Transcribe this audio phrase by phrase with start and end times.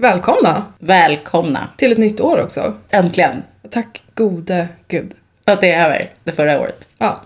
[0.00, 1.68] Välkomna Välkomna!
[1.76, 2.74] till ett nytt år också.
[2.90, 3.42] Äntligen!
[3.70, 5.12] Tack gode gud.
[5.44, 6.88] Att det är över det förra året.
[6.98, 7.22] Ja,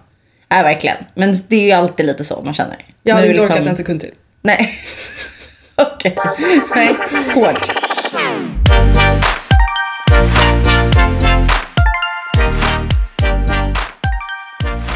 [0.48, 0.96] Ja, verkligen.
[1.14, 2.76] Men det är ju alltid lite så man känner.
[3.02, 4.12] jag Nu inte liksom- orkat en sekund till.
[4.42, 4.70] Nej.
[5.76, 6.16] Okej.
[6.74, 6.94] Nej,
[7.34, 7.70] hårt.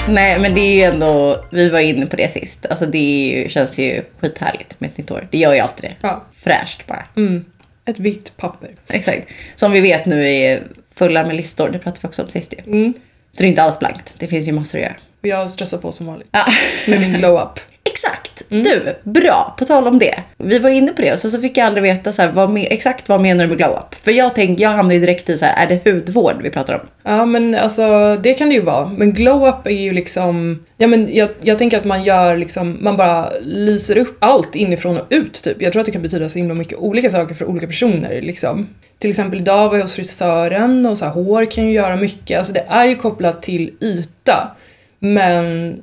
[0.08, 2.66] Nej, men det är ju ändå, vi var inne på det sist.
[2.70, 5.28] Alltså det ju, känns ju skithärligt med ett nytt år.
[5.30, 5.96] Det gör ju alltid det.
[6.08, 6.24] Ja.
[6.36, 7.04] Fräscht bara.
[7.16, 7.44] Mm.
[7.86, 8.70] Ett vitt papper.
[8.88, 9.32] Exakt.
[9.54, 10.62] Som vi vet nu är
[10.94, 11.68] fulla med listor.
[11.68, 12.72] Det pratade vi också om sist ju.
[12.72, 12.94] Mm.
[13.32, 14.14] Så det är inte alls blankt.
[14.18, 14.96] Det finns ju massor att göra.
[15.20, 16.28] Och jag stressar på som vanligt.
[16.32, 16.46] Ja.
[16.86, 17.60] Med min glow-up.
[17.96, 18.42] Exakt!
[18.48, 19.54] Du, bra!
[19.58, 20.22] På tal om det.
[20.38, 22.58] Vi var inne på det och sen så fick jag aldrig veta så här, vad,
[22.58, 23.94] exakt vad menar du med glow up?
[23.94, 26.74] För jag tänkte, jag hamnade ju direkt i så här, är det hudvård vi pratar
[26.74, 26.80] om?
[27.02, 28.88] Ja men alltså det kan det ju vara.
[28.96, 32.96] Men glow-up är ju liksom, ja men jag, jag tänker att man gör liksom, man
[32.96, 35.62] bara lyser upp allt inifrån och ut typ.
[35.62, 38.68] Jag tror att det kan betyda så himla mycket olika saker för olika personer liksom.
[38.98, 42.38] Till exempel idag var jag hos frisören och så här, hår kan ju göra mycket.
[42.38, 44.56] Alltså det är ju kopplat till yta.
[44.98, 45.76] Men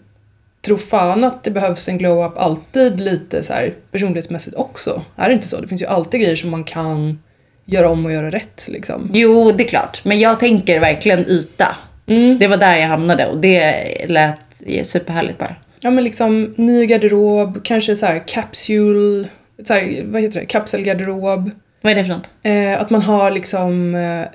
[0.66, 5.02] tro fan att det behövs en glow-up alltid lite så här personlighetsmässigt också.
[5.16, 5.62] Är det inte så?
[5.62, 7.20] Det finns ju alltid grejer som man kan
[7.66, 9.10] göra om och göra rätt liksom.
[9.14, 10.06] Jo, det är klart.
[10.06, 11.76] Men jag tänker verkligen yta.
[12.08, 12.40] Mm.
[12.40, 14.40] Det var där jag hamnade och det lät
[14.84, 15.56] superhärligt bara.
[15.80, 19.28] Ja men liksom ny garderob, kanske så här capsule,
[19.68, 21.52] så här, vad heter det, kapselgarderob.
[21.84, 22.30] Vad är det för något?
[22.44, 24.26] Eh, att man har liksom eh,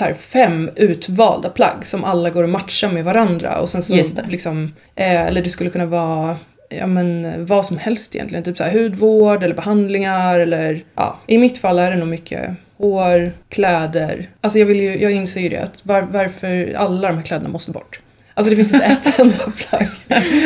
[0.00, 4.72] här fem utvalda plagg som alla går att matcha med varandra och sen så liksom,
[4.94, 6.36] eh, eller det skulle kunna vara
[6.68, 11.38] ja men vad som helst egentligen, typ så här hudvård eller behandlingar eller ja, i
[11.38, 14.30] mitt fall är det nog mycket hår, kläder.
[14.40, 17.48] Alltså jag vill ju, jag inser ju det att var, varför alla de här kläderna
[17.48, 18.00] måste bort.
[18.34, 19.88] Alltså det finns inte ett enda plagg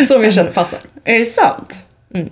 [0.07, 0.79] som jag känner passar.
[1.05, 1.87] Är det sant?
[2.15, 2.31] Mm.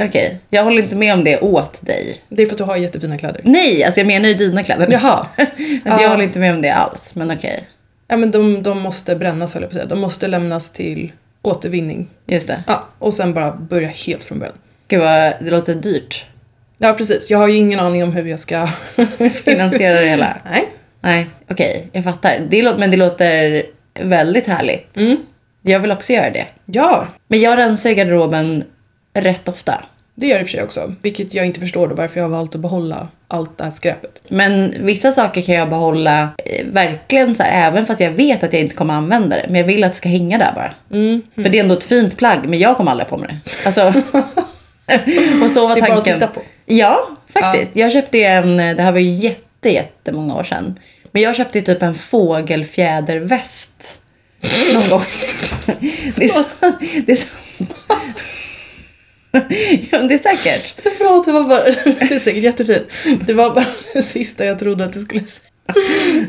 [0.00, 2.22] Okej, jag håller inte med om det åt dig.
[2.28, 3.40] Det är för att du har jättefina kläder.
[3.44, 4.88] Nej, alltså jag menar ju dina kläder.
[4.90, 5.26] Jaha.
[5.36, 5.48] Att
[5.84, 6.02] Ja.
[6.02, 7.64] Jag håller inte med om det alls, men okej.
[8.08, 9.86] Ja men de, de måste brännas höll jag på att säga.
[9.86, 11.12] De måste lämnas till
[11.42, 12.08] återvinning.
[12.26, 12.62] Just det.
[12.66, 14.54] Ja, och sen bara börja helt från början.
[14.88, 16.26] Gud vad det låter dyrt.
[16.78, 18.68] Ja precis, jag har ju ingen aning om hur jag ska...
[19.44, 20.36] Finansiera det hela.
[20.50, 20.68] Nej.
[21.00, 22.46] Nej, okej, jag fattar.
[22.50, 23.62] Det låter, men det låter
[24.00, 24.96] väldigt härligt.
[24.96, 25.16] Mm.
[25.62, 26.46] Jag vill också göra det.
[26.66, 28.64] Ja, Men jag rensar garderoben
[29.20, 29.84] rätt ofta.
[30.14, 30.94] det gör det i och för sig också.
[31.02, 34.22] Vilket jag inte förstår då varför jag har valt att behålla allt det här skräpet.
[34.28, 38.52] Men vissa saker kan jag behålla eh, verkligen så här, även fast jag vet att
[38.52, 39.44] jag inte kommer använda det.
[39.48, 40.74] Men jag vill att det ska hänga där bara.
[40.92, 41.22] Mm.
[41.34, 43.38] För det är ändå ett fint plagg, men jag kommer aldrig på med det.
[43.66, 43.86] Alltså,
[45.42, 46.14] och så var Det är bara att tanken.
[46.20, 46.40] titta på.
[46.66, 47.76] Ja, faktiskt.
[47.76, 50.78] Jag köpte ju en, det här var ju jätte, jättemånga år sedan.
[51.12, 53.98] Men jag köpte ju typ en fågelfjäderväst.
[54.74, 55.02] Någon gång.
[56.16, 56.44] Det är så...
[57.06, 57.26] Det är, så,
[59.90, 60.74] ja, men det är säkert.
[60.98, 61.62] Förlåt, det var bara...
[62.08, 62.86] Det är säkert jättefint.
[63.26, 65.46] Det var bara det sista jag trodde att du skulle säga.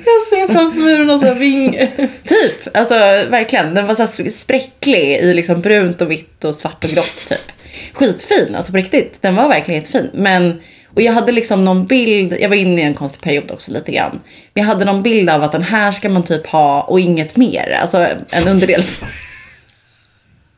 [0.06, 1.72] Jag ser framför mig någon sån här ving...
[2.24, 2.94] Typ, alltså
[3.30, 3.74] verkligen.
[3.74, 7.52] Den var så spräcklig i liksom brunt och vitt och svart och grått typ.
[7.94, 9.22] Skitfin, alltså på riktigt.
[9.22, 10.10] Den var verkligen jättefin.
[10.14, 10.62] Men,
[10.96, 13.92] och jag hade liksom någon bild, jag var inne i en konstig period också lite
[13.92, 14.20] grann.
[14.54, 17.36] Men jag hade någon bild av att den här ska man typ ha och inget
[17.36, 17.78] mer.
[17.82, 18.84] Alltså en underdel.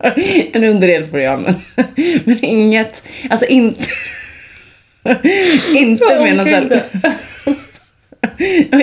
[0.54, 1.56] en underdel får jag men,
[2.26, 3.86] men inget, alltså inte.
[5.70, 6.82] inte med någon sån här,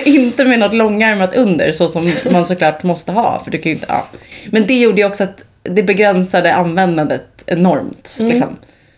[0.09, 3.41] inte med något långärmat under så som man såklart måste ha.
[3.45, 4.07] För du kan inte, ja.
[4.51, 8.19] Men det gjorde ju också att det begränsade användandet enormt.
[8.21, 8.57] Liksom.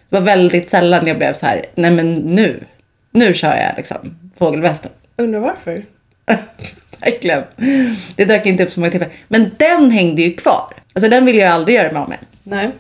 [0.09, 2.61] Det var väldigt sällan jag blev så här, nej men nu,
[3.11, 4.91] nu kör jag liksom fågelvästen.
[5.17, 5.85] Undrar varför?
[7.01, 7.43] Verkligen.
[8.17, 9.15] Det dök inte upp så många tillfällen.
[9.29, 10.75] Men den hängde ju kvar.
[10.95, 12.19] Alltså den vill jag aldrig göra mig av med.
[12.43, 12.71] Nej.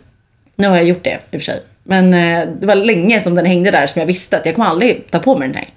[0.56, 1.62] Nu har jag gjort det i och för sig.
[1.84, 4.68] Men eh, det var länge som den hängde där som jag visste att jag kommer
[4.68, 5.68] aldrig ta på mig den här.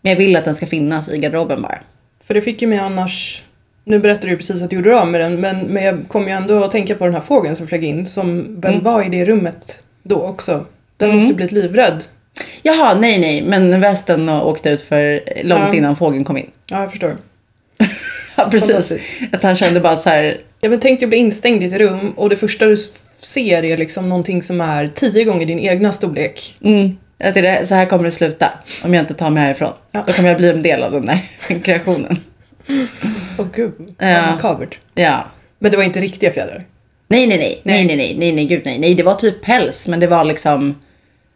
[0.00, 1.78] Men jag vill att den ska finnas i garderoben bara.
[2.24, 3.42] För det fick ju mig annars...
[3.84, 6.30] Nu berättade du precis att du gjorde av med den men, men jag kom ju
[6.30, 9.24] ändå att tänka på den här fågeln som flög in som väl var i det
[9.24, 10.66] rummet då också.
[10.96, 12.04] Den måste ju blivit livrädd.
[12.62, 13.42] Jaha, nej nej.
[13.42, 15.74] Men västen åkte ut för långt Ja.
[15.74, 16.50] innan fågeln kom in.
[16.66, 17.16] Ja, jag förstår.
[18.38, 18.92] Ja, precis.
[19.32, 21.72] Att han kände bara så här, Ja, men tänk dig att bli instängd i ett
[21.72, 22.76] rum och det första du
[23.20, 26.56] ser är liksom någonting som är tio gånger din egna storlek.
[26.64, 28.52] mm, att det är, så här kommer det sluta
[28.84, 29.72] om jag inte tar mig härifrån.
[29.92, 30.02] Ja.
[30.06, 31.18] Då kommer jag bli en del av den där
[31.64, 32.18] kreationen.
[33.38, 34.30] Åh gud, Ja.
[34.30, 34.78] makabert.
[34.94, 35.24] Ja.
[35.58, 36.64] Men det var inte riktiga fjädrar?
[37.08, 39.88] Nej, nej, nej, nej, nej, nej, nej, nej, gud nej, nej, det var typ päls,
[39.88, 40.74] men det var liksom,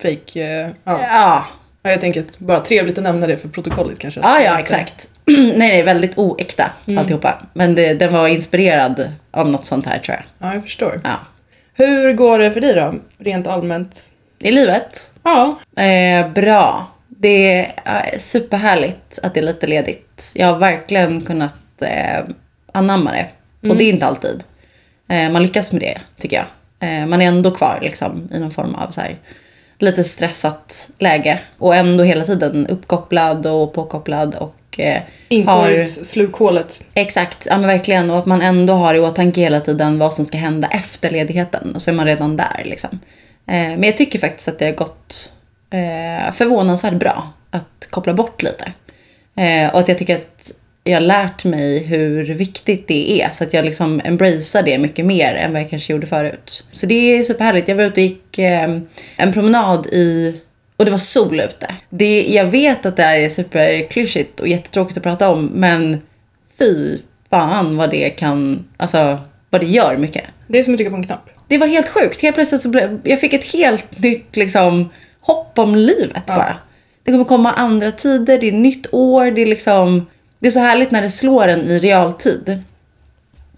[0.02, 0.73] Fake, eh, ja.
[0.85, 1.44] ja,
[1.82, 1.91] ja.
[1.91, 4.20] Jag tänker bara trevligt att nämna det för protokollet kanske.
[4.20, 5.08] ja, ja, exakt.
[5.38, 7.43] nej, nej, väldigt oäkta alltihopa.
[7.53, 10.49] Men det, den var inspirerad av något sånt här tror jag.
[10.49, 11.00] Ja, jag förstår.
[11.05, 11.17] Ja.
[11.75, 14.03] Hur går det för dig då, rent allmänt?
[14.38, 16.87] I livet, Ja, eh, bra.
[17.09, 20.32] Det är superhärligt att det är lite ledigt.
[20.35, 22.25] Jag har verkligen kunnat eh,
[22.73, 23.29] anamma det.
[23.69, 24.44] Och det är inte alltid.
[25.09, 26.47] Eh, man lyckas med det, tycker jag.
[26.91, 29.19] Eh, man är ändå kvar liksom, i någon form av så här,
[29.79, 31.41] lite stressat läge.
[31.59, 34.35] Och ändå hela tiden uppkopplad och påkopplad.
[34.35, 36.82] Och, eh, har, Inkorgs-slukhålet.
[36.94, 38.11] exakt, ja men verkligen.
[38.11, 41.75] Och att man ändå har i åtanke hela tiden vad som ska hända efter ledigheten.
[41.75, 42.90] Och så är man redan där liksom.
[43.46, 45.32] Eh, men jag tycker faktiskt att det har gått
[45.70, 48.72] eh, förvånansvärt bra att koppla bort lite.
[49.37, 50.52] Eh, och att jag tycker att
[50.84, 53.31] jag har lärt mig hur viktigt det är.
[53.31, 56.66] Så att jag liksom embracear det mycket mer än vad jag kanske gjorde förut.
[56.73, 57.69] Så det är superhärligt.
[57.69, 58.78] Jag var ute och gick eh,
[59.16, 60.40] en promenad i...
[60.81, 61.75] Och det var sol ute.
[61.91, 65.47] Det, jag vet att det här är superklyschigt och jättetråkigt att prata om.
[65.47, 66.00] Men
[66.59, 66.99] fy
[67.31, 68.65] fan vad det kan...
[68.77, 69.19] Alltså
[69.50, 70.25] vad det gör mycket.
[70.49, 71.31] Det är som att trycka på en knapp.
[71.49, 72.23] Det var helt sjukt.
[72.23, 74.88] Helt plötsligt så blev, jag fick ett helt nytt liksom,
[75.21, 76.37] hopp om livet Ja.
[76.37, 76.56] bara.
[77.05, 80.06] Det kommer komma andra tider, det är nytt år, det är liksom...
[80.38, 82.62] Det är så härligt när det slår en i realtid.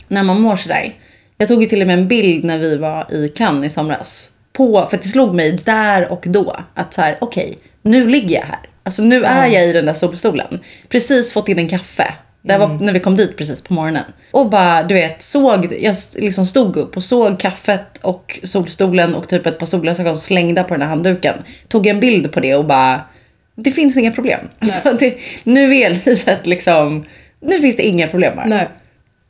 [0.08, 0.94] När man mår sådär.
[1.36, 4.31] Jag tog ju till och med en bild när vi var i Cannes i somras.
[4.52, 8.46] På, för det slog mig där och då att så här, okej, nu ligger jag
[8.46, 8.58] här.
[8.82, 10.58] Alltså nu är jag i den där solstolen.
[10.88, 12.14] Precis fått in en kaffe.
[12.42, 14.04] Det var när vi kom dit precis på morgonen.
[14.30, 19.28] Och bara, du vet, såg, jag liksom stod upp och såg kaffet och solstolen och
[19.28, 21.34] typ ett par solglasögon slängda på den här handduken.
[21.68, 23.00] Tog en bild på det och bara,
[23.54, 24.40] det finns inga problem.
[24.58, 27.04] Alltså, det, nu är livet liksom,
[27.40, 28.46] nu finns det inga problem bara.
[28.46, 28.68] Nej.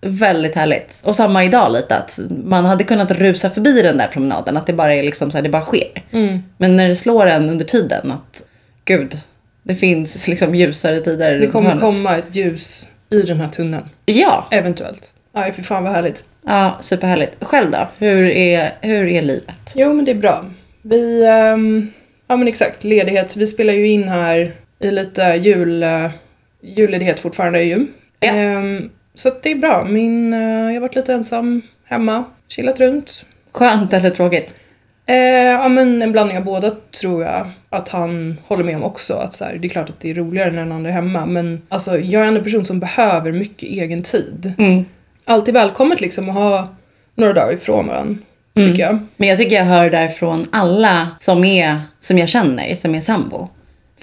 [0.06, 1.02] Väldigt härligt.
[1.04, 4.56] Och samma idag lite att man hade kunnat rusa förbi den där promenaden.
[4.56, 6.04] Att det bara är liksom så här, det bara sker.
[6.12, 6.42] Mm.
[6.58, 8.44] Men när det slår en under tiden att
[8.84, 9.18] gud,
[9.62, 13.88] det finns liksom ljusare tider Det kommer komma ett ljus i den här tunneln.
[14.04, 15.12] Ja, Eventuellt.
[15.32, 16.24] Aj, för fan vad härligt.
[16.46, 17.36] ja, superhärligt.
[17.40, 17.88] Själv då?
[17.98, 19.72] Hur är, hur är livet?
[19.74, 20.44] Jo, men det är bra.
[20.82, 21.92] Vi, ehm,
[22.28, 23.36] ja men exakt, ledighet.
[23.36, 26.10] Vi spelar ju in här i lite jul, uh,
[26.62, 27.86] julledighet fortfarande ju.
[28.20, 28.28] Ja.
[28.28, 29.84] Ehm, så det är bra.
[29.84, 33.26] Min, eh, jag har varit lite ensam hemma, chillat runt.
[33.52, 34.54] Skönt eller tråkigt?
[35.06, 36.70] Eh, ja men en blandning av båda
[37.00, 39.14] tror jag att han håller med om också.
[39.14, 41.26] Att så här, det är klart att det är roligare när den andra är hemma
[41.26, 44.52] men alltså, jag är en person som behöver mycket egen tid.
[44.58, 44.84] Mm.
[45.24, 46.68] Alltid välkommet liksom att ha
[47.14, 48.18] några dagar ifrån varandra,
[48.54, 48.98] tycker jag.
[49.16, 53.48] Men jag tycker jag hör därifrån alla som, är, som jag känner, som är sambo.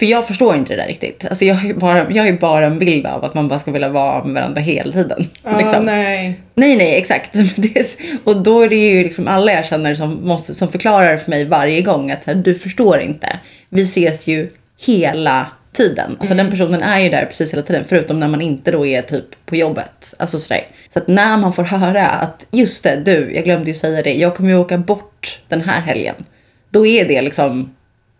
[0.00, 1.26] För jag förstår inte det där riktigt.
[1.28, 3.70] Alltså jag har bara, jag har ju bara en bild av att man bara ska
[3.70, 5.28] vilja vara med varandra hela tiden.
[5.44, 5.84] Ja, liksom.
[5.84, 6.40] nej.
[6.54, 7.36] Nej, nej, exakt.
[8.24, 11.44] Och då är det ju liksom alla jag känner som, måste, som förklarar för mig
[11.44, 13.38] varje gång att här, du förstår inte.
[13.68, 14.50] Vi ses ju
[14.86, 16.16] hela tiden.
[16.20, 17.84] Alltså den personen är ju där precis hela tiden.
[17.86, 20.14] Förutom när man inte då är typ på jobbet.
[20.18, 20.66] Alltså sådär.
[20.88, 24.14] Så att när man får höra att just det, du, jag glömde ju säga det.
[24.14, 26.14] Jag kommer ju åka bort den här helgen.
[26.70, 27.74] Då är det liksom,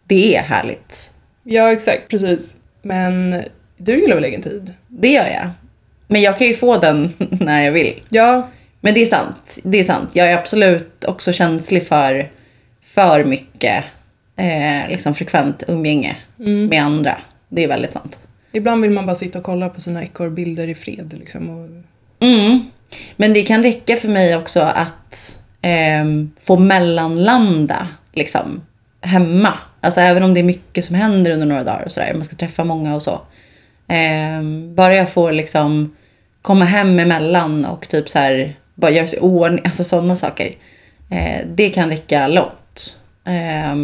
[0.08, 1.12] det är härligt.
[1.52, 2.08] Ja, exakt.
[2.08, 2.54] Precis.
[2.82, 3.42] Men
[3.76, 4.74] du gillar väl egen tid?
[4.88, 5.50] Det gör jag.
[6.06, 8.02] Men jag kan ju få den när jag vill.
[8.08, 8.50] Ja,
[8.80, 9.58] Men det är sant.
[9.62, 10.10] Det är sant.
[10.12, 12.30] Jag är absolut också känslig för
[12.82, 13.84] för mycket
[14.36, 16.16] eh, liksom frekvent umgänge
[16.68, 17.18] med andra.
[17.48, 18.18] Det är väldigt sant.
[18.52, 21.50] ibland vill man bara sitta och kolla på sina ekorrbilder i fred liksom.
[21.50, 21.68] Och...
[22.26, 22.60] Mm.
[23.16, 28.62] Men det kan räcka för mig också att ehm, få mellanlanda liksom,
[29.00, 29.58] hemma.
[29.80, 32.14] Alltså även om det är mycket som händer under några dagar och sådär.
[32.14, 33.20] Man ska träffa många och så.
[33.88, 34.42] Eh,
[34.74, 35.96] bara jag får liksom
[36.42, 40.54] komma hem emellan och typ så här, bara göra sig i ordning, alltså sådana saker.
[41.10, 42.96] Eh, det kan räcka långt.
[43.24, 43.76] Eh,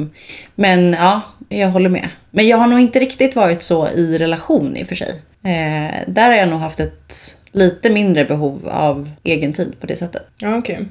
[0.55, 2.09] men ja, jag håller med.
[2.31, 5.23] Men jag har nog inte riktigt varit så i relation i och för sig.
[5.45, 9.97] Eh, där har jag nog haft ett lite mindre behov av egen tid på det
[9.97, 10.23] sättet.
[10.39, 10.75] Ja, okej.
[10.75, 10.87] Okay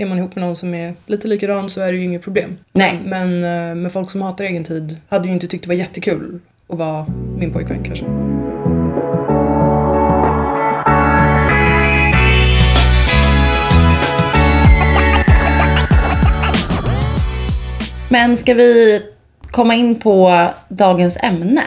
[0.00, 2.58] är man ihop med någon som är lite likadan så är det ju inget problem.
[2.72, 3.00] Nej.
[3.04, 5.74] Men, men eh, med folk som hatar egen tid hade ju inte tyckt det var
[5.74, 7.06] jättekul att vara
[7.38, 8.04] min pojkvän kanske.
[18.10, 19.02] Men ska vi
[19.50, 21.62] komma in på dagens ämne?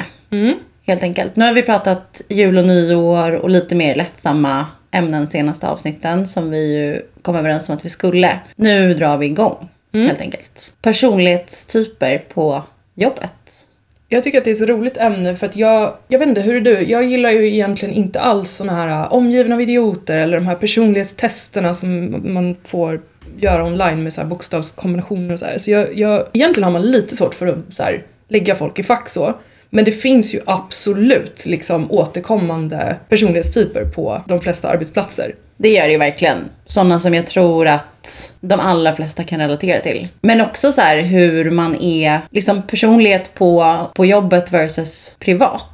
[0.87, 1.35] Helt enkelt.
[1.35, 6.49] Nu har vi pratat jul och nyår och lite mer lättsamma ämnen senaste avsnitten som
[6.49, 8.39] vi ju kom överens om att vi skulle.
[8.55, 10.73] Nu drar vi igång, helt enkelt.
[10.81, 12.63] Personlighetstyper på
[12.95, 13.67] jobbet.
[14.13, 16.55] Jag tycker att det är så roligt ämne för att jag, jag vet inte, hur
[16.55, 16.81] är du?
[16.81, 20.55] Jag gillar ju egentligen inte alls såna här äh, omgivna av idioter eller de här
[20.55, 23.01] personlighetstesterna som man får
[23.37, 25.57] göra online med så bokstavskombinationer och så här.
[25.57, 28.83] Så jag, jag, egentligen har man lite svårt för att så här, lägga folk i
[28.83, 29.33] fack så.
[29.73, 35.35] Men det finns ju absolut liksom återkommande personlighetstyper på de flesta arbetsplatser.
[35.57, 36.37] Det gör det ju verkligen.
[36.65, 40.07] Sådana som jag tror att de allra flesta kan relatera till.
[40.21, 45.65] Men också så här hur man är, liksom personlighet på, på jobbet versus privat.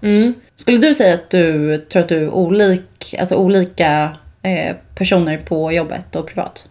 [0.56, 5.72] Skulle du säga att du tror att du är olik, alltså olika eh, personer på
[5.72, 6.68] jobbet och privat?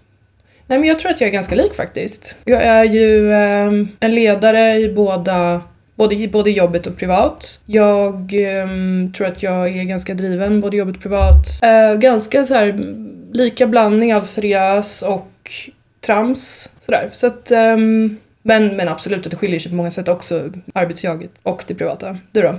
[0.66, 2.36] Nej men jag tror att jag är ganska lik faktiskt.
[2.44, 5.60] Jag är ju eh, en ledare i båda
[5.96, 7.60] Både, både jobbet och privat.
[7.66, 8.34] Jag
[8.64, 11.46] um, tror att jag är ganska driven, både jobbet och privat.
[11.64, 12.94] Uh, ganska så här
[13.32, 15.50] lika blandning av seriös och
[16.06, 16.70] trams.
[16.78, 17.08] Sådär.
[17.12, 21.30] Så att, um, men, men absolut att det skiljer sig på många sätt också, arbetsjaget
[21.42, 22.18] och det privata.
[22.32, 22.54] Du då?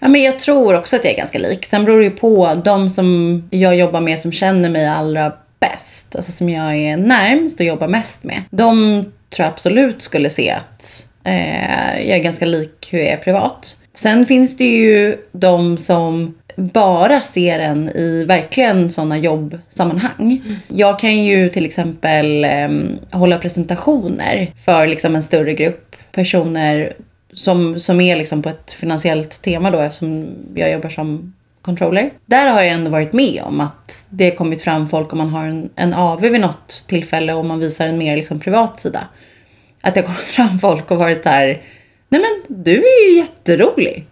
[0.00, 1.64] Ja, men jag tror också att jag är ganska lik.
[1.64, 6.16] Sen beror det ju på de som jag jobbar med som känner mig allra bäst.
[6.16, 8.42] Alltså som jag är närmst och jobbar mest med.
[8.50, 13.16] De tror jag absolut skulle se att eh, jag är ganska lik hur jag är
[13.16, 13.78] privat.
[13.94, 20.42] Sen finns det ju de som bara ser en i verkligen sådana jobbsammanhang.
[20.68, 22.68] Jag kan ju till exempel eh,
[23.10, 26.92] hålla presentationer för liksom en större grupp personer
[27.32, 32.10] som, som är liksom på ett finansiellt tema då eftersom jag jobbar som controller.
[32.26, 35.44] Där har jag ändå varit med om att det kommit fram folk om man har
[35.44, 39.08] en, en AV vid något tillfälle och man visar en mer liksom privat sida.
[39.82, 41.60] Att det kommit fram folk och varit där,
[42.08, 44.06] nej men du är ju jätterolig.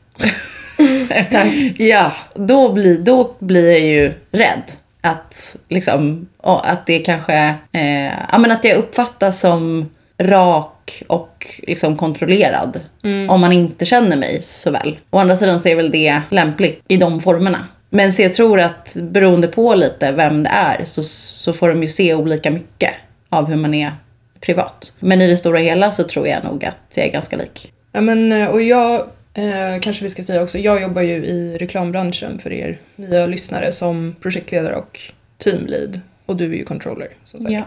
[1.31, 1.55] Tack.
[1.79, 4.62] Ja, då blir, då blir jag ju rädd.
[5.00, 7.35] Att, liksom, att det kanske,
[7.73, 12.81] eh, ja men att jag uppfattas som rak och liksom kontrollerad.
[13.29, 14.99] Om man inte känner mig så väl.
[15.11, 17.67] Å andra sidan så är väl det lämpligt i de formerna.
[17.91, 21.83] Men så jag tror att beroende på lite vem det är så, så får de
[21.83, 22.91] ju se olika mycket
[23.29, 23.93] av hur man är
[24.41, 24.93] privat.
[25.01, 27.73] Men i det stora hela så tror jag nog att jag är ganska lik.
[27.93, 29.01] Ja men eh, och jag,
[29.35, 33.73] eh, kanske vi ska säga också, jag jobbar ju i reklambranschen för er nya lyssnare
[33.73, 35.01] som projektledare och
[35.39, 36.01] teamlead.
[36.27, 37.53] Och du är ju controller som sagt.
[37.53, 37.65] Ja.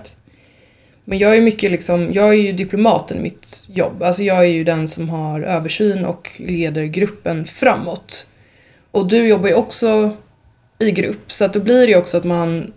[1.05, 4.03] Men jag är mycket liksom, jag är ju diplomaten i mitt jobb.
[4.03, 8.27] Alltså jag är ju den som har översyn och leder gruppen framåt.
[8.91, 10.11] Och du jobbar ju också
[10.79, 12.73] i grupp så att då blir det ju också att man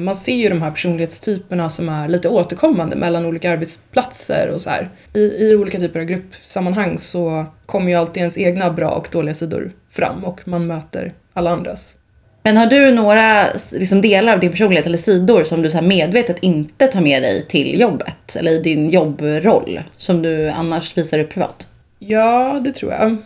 [0.00, 4.70] man ser ju de här personlighetstyperna som är lite återkommande mellan olika arbetsplatser och så
[4.70, 4.90] här.
[5.14, 9.34] I, I olika typer av gruppsammanhang så kommer ju alltid ens egna bra och dåliga
[9.34, 11.94] sidor fram och man möter alla andras.
[12.44, 16.36] Men har du några liksom, delar av din personlighet eller sidor som du så medvetet
[16.40, 18.36] inte tar med dig till jobbet?
[18.38, 21.68] Eller i din jobbroll som du annars visar upp privat?
[21.98, 23.16] Ja, det tror jag.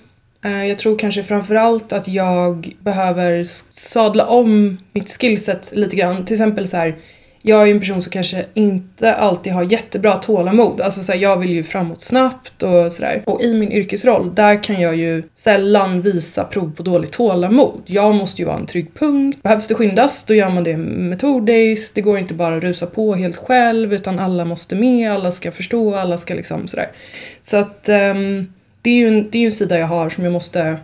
[0.46, 6.24] Eh, jag tror kanske framförallt att jag behöver sadla om mitt skillset lite grann.
[6.24, 6.96] Till exempel så här,
[7.42, 10.80] jag är ju en person som kanske inte alltid har jättebra tålamod.
[10.80, 13.22] Alltså så här, jag vill ju framåt snabbt och sådär.
[13.26, 17.82] Och i min yrkesroll, där kan jag ju sällan visa prov på dåligt tålamod.
[17.86, 19.42] Jag måste ju vara en trygg punkt.
[19.42, 21.94] Behövs det skyndas, då gör man det metodiskt.
[21.94, 25.52] Det går inte bara att rusa på helt själv, utan alla måste med, alla ska
[25.52, 26.90] förstå, alla ska liksom sådär.
[27.42, 28.46] Så att um,
[28.86, 30.76] det är, ju en, det är en sida jag har som jag måste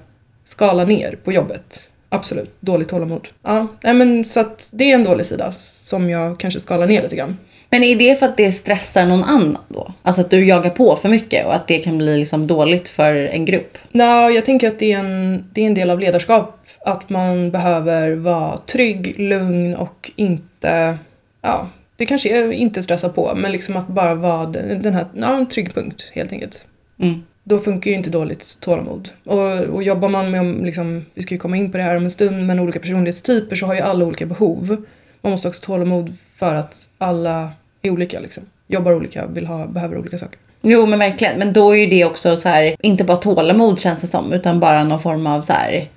[0.45, 1.89] skala ner på jobbet.
[2.09, 3.29] Absolut, dåligt tålamod.
[3.43, 5.53] Ja, nej men så att det är en dålig sida
[5.85, 7.39] som jag kanske skalar ner lite grann.
[7.71, 9.93] Men är det för att det stressar någon annan då?
[10.03, 13.15] Alltså att du jagar på för mycket och att det kan bli liksom dåligt för
[13.15, 13.79] en grupp?
[13.93, 16.59] Nej, jag tänker att det är, en, det är en del av ledarskap.
[16.85, 20.99] Att man behöver vara trygg, lugn och inte,
[21.43, 25.07] ja, det kanske är inte stressa på, men liksom att bara vara den den här,
[25.15, 26.65] ja, en trygg punkt helt enkelt.
[27.01, 27.23] Mm.
[27.45, 29.09] Då funkar ju inte dåligt tålamod.
[29.25, 31.97] Och, och jobbar man med, om, liksom, vi ska ju komma in på det här
[31.97, 34.85] om en stund, men olika personlighetstyper så har ju alla olika behov.
[35.21, 37.51] Man måste också tålamod för att alla
[37.83, 38.43] är olika liksom.
[38.67, 40.39] Jobbar olika, vill ha, behöver olika saker.
[40.63, 41.39] Jo men verkligen.
[41.39, 44.61] Men då är ju det också så här, inte bara tålamod känns det som, utan
[44.61, 45.89] bara någon form av så här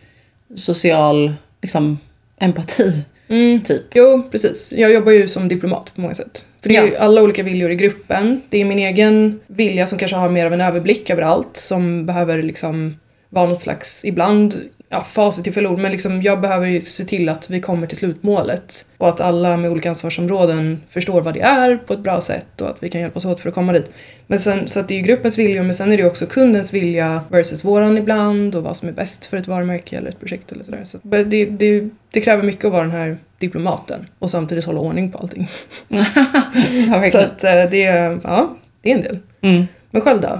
[0.55, 1.99] social liksom,
[2.39, 3.03] empati.
[3.63, 3.83] Typ.
[3.93, 4.71] Jo, precis.
[4.71, 6.45] Jag jobbar ju som diplomat på många sätt.
[6.65, 6.87] För det är Ja.
[6.87, 8.41] ju alla olika viljor i gruppen.
[8.49, 12.05] Det är min egen vilja som kanske har mer av en överblick över allt som
[12.05, 12.95] behöver liksom
[13.29, 17.03] vara något slags, ibland, ja facit i fel ord, men liksom jag behöver ju se
[17.05, 18.85] till att vi kommer till slutmålet.
[18.97, 22.69] Och att alla med olika ansvarsområden förstår vad det är på ett bra sätt och
[22.69, 23.91] att vi kan hjälpas åt för att komma dit.
[24.27, 26.25] Men sen, så att det är ju gruppens viljor men sen är det ju också
[26.25, 30.19] kundens vilja versus våran ibland och vad som är bäst för ett varumärke eller ett
[30.19, 30.81] projekt eller sådär.
[30.83, 35.11] Så det, det, det kräver mycket att vara den här diplomaten och samtidigt hålla ordning
[35.11, 35.47] på allting.
[35.87, 39.19] ja, Så att eh, det, är- ja, det är en del.
[39.41, 39.67] Mm.
[39.91, 40.27] Men själv då?
[40.27, 40.37] Eh,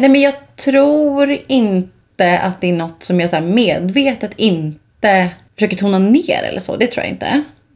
[0.00, 5.76] nej men jag tror inte att det är något som jag så medvetet inte försöker
[5.76, 6.76] tona ner eller så.
[6.76, 7.26] Det tror jag inte.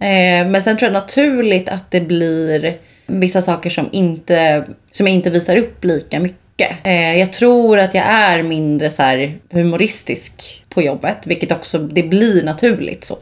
[0.01, 2.77] Eh, men sen tror jag naturligt att det blir
[3.07, 6.71] vissa saker som, inte, som jag inte visar upp lika mycket.
[6.85, 9.03] Eh, jag tror att jag är mindre så
[9.51, 13.17] humoristisk på jobbet, vilket också det blir naturligt så.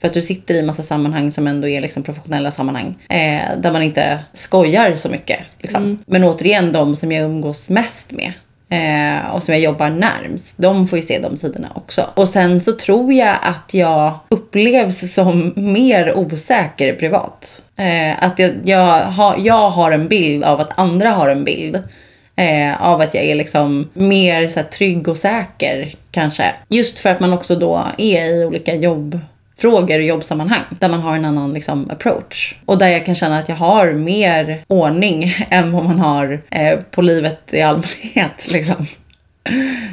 [0.00, 2.98] För att du sitter i massa sammanhang som ändå är liksom professionella sammanhang.
[3.08, 5.38] Eh, där man inte skojar så mycket.
[5.58, 5.98] Liksom.
[6.06, 8.32] Men återigen, de som jag umgås mest med.
[8.70, 12.06] Eh, och som jag jobbar närmst, de får ju se de sidorna också.
[12.14, 17.62] Och sen så tror jag att jag upplevs som mer osäker privat.
[17.76, 21.82] Eh, att jag, jag, har, jag har en bild av att andra har en bild.
[22.36, 26.44] Eh, av att jag är liksom mer så här, trygg och säker kanske.
[26.68, 28.74] Just för att man också då är i olika
[29.58, 32.56] jobbfrågor och jobbsammanhang där man har en annan liksom, approach.
[32.64, 36.78] Och där jag kan känna att jag har mer ordning än vad man har eh,
[36.90, 38.48] på livet i allmänhet.
[38.48, 38.86] Liksom.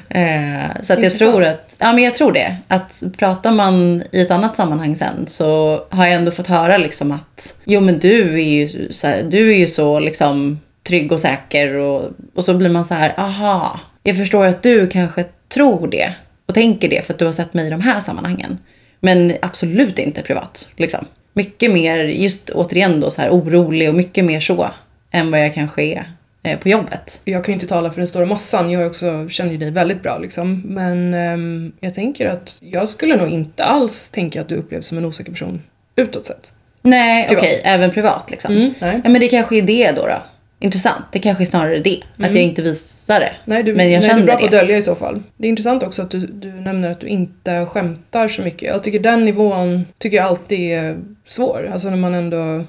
[0.09, 2.55] Eh, så att jag tror att, ja men jag tror det.
[2.67, 7.11] Att pratar man i ett annat sammanhang sen så har jag ändå fått höra liksom
[7.11, 11.19] att jo men du är ju så, här, du är ju så liksom trygg och
[11.19, 15.87] säker och, och så blir man så här, aha, jag förstår att du kanske tror
[15.87, 16.13] det
[16.45, 18.57] och tänker det för att du har sett mig i de här sammanhangen.
[19.05, 20.69] Men absolut inte privat.
[20.75, 21.05] Liksom.
[21.33, 24.69] Mycket mer, just återigen då så här orolig och mycket mer så
[25.11, 26.05] än vad jag kanske är
[26.43, 27.21] eh, på jobbet.
[27.25, 30.03] Jag kan ju inte tala för den stora massan, jag också, känner ju dig väldigt
[30.03, 30.61] bra liksom.
[30.65, 34.97] Men ehm, jag tänker att jag skulle nog inte alls tänka att du upplevs som
[34.97, 35.61] en osäker person
[35.95, 36.51] utåt sett.
[36.81, 37.61] Nej, okej, Privat.
[37.63, 38.53] även privat liksom.
[38.53, 39.01] Mm, nej.
[39.03, 40.07] Ja, men det kanske är det då.
[40.07, 40.21] då.
[40.65, 41.05] Intressant.
[41.11, 42.01] Det kanske är snarare det.
[42.19, 43.31] Att jag inte visar det.
[43.45, 44.39] Nej, du, men jag nej, känner du är bra det.
[44.39, 45.23] på att dölja i så fall.
[45.37, 48.61] Det är intressant också att du, du nämner att du inte skämtar så mycket.
[48.61, 51.69] Jag tycker den nivån tycker jag alltid är svår.
[51.73, 52.65] Alltså när man ändå...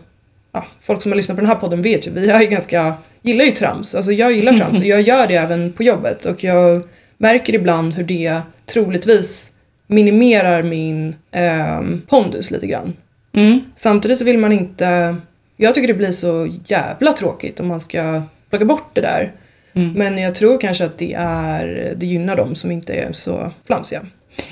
[0.53, 3.45] Ja, folk som har lyssnat på den här podden vet ju, vi är ganska, gillar
[3.45, 3.95] ju trams.
[3.95, 6.25] Alltså jag gillar trams och jag gör det även på jobbet.
[6.25, 6.83] Och jag
[7.19, 9.51] märker ibland hur det troligtvis
[9.87, 12.93] minimerar min ehm, pondus lite grann.
[13.33, 13.61] Mm.
[13.77, 15.17] Samtidigt så vill man inte...
[15.57, 19.33] Jag tycker det blir så jävla tråkigt om man ska plocka bort det där.
[19.75, 19.93] Mm.
[19.93, 24.07] Men jag tror kanske att det, är, det gynnar dem som inte är så flamsiga.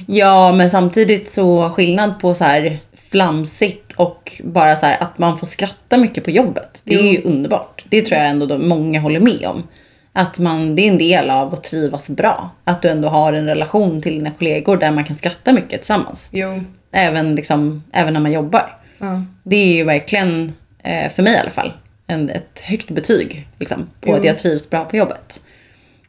[0.06, 2.78] Ja, men samtidigt så skillnad på så här
[3.10, 6.82] flamsigt och bara så här att man får skratta mycket på jobbet.
[6.84, 7.84] Det är ju underbart.
[7.88, 9.62] Det tror jag ändå då många håller med om.
[10.12, 12.50] Att man, det är en del av att trivas bra.
[12.64, 16.30] Att du ändå har en relation till dina kollegor där man kan skratta mycket tillsammans.
[16.32, 18.76] Jo, Även, liksom, även när man jobbar.
[18.98, 19.22] ja.
[19.42, 20.52] Det är ju verkligen,
[21.10, 21.72] för mig i alla fall,
[22.06, 24.14] en, ett högt betyg liksom, på Jo.
[24.14, 25.40] att jag trivs bra på jobbet.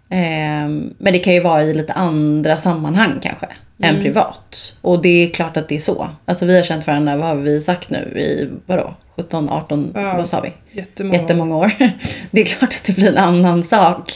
[0.10, 3.48] Ehm, men det kan ju vara i lite andra sammanhang kanske,
[3.82, 4.76] än privat.
[4.82, 6.10] Och det är klart att det är så.
[6.26, 10.14] Alltså vi har känt varandra, vad har vi sagt nu, i vadå, 17, 18, Ja.
[10.18, 10.54] vad sa vi?
[10.80, 11.20] Jättemånga.
[11.20, 11.72] Jättemånga år.
[12.32, 14.12] Det är klart att det blir en annan sak.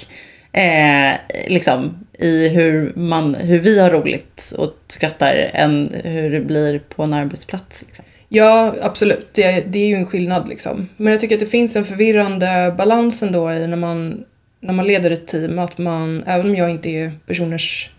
[0.54, 1.12] Eh,
[1.48, 7.04] liksom i hur, man, hur vi har roligt och skrattar än hur det blir på
[7.04, 7.82] en arbetsplats.
[7.88, 8.06] Liksom.
[8.30, 9.28] Ja, absolut.
[9.34, 10.90] Det, det är ju en skillnad liksom.
[10.98, 14.24] Men jag tycker att det finns en förvirrande balans ändå i när man,
[14.60, 15.60] när man leder ett team.
[15.60, 17.90] Att man, även om jag inte är personers...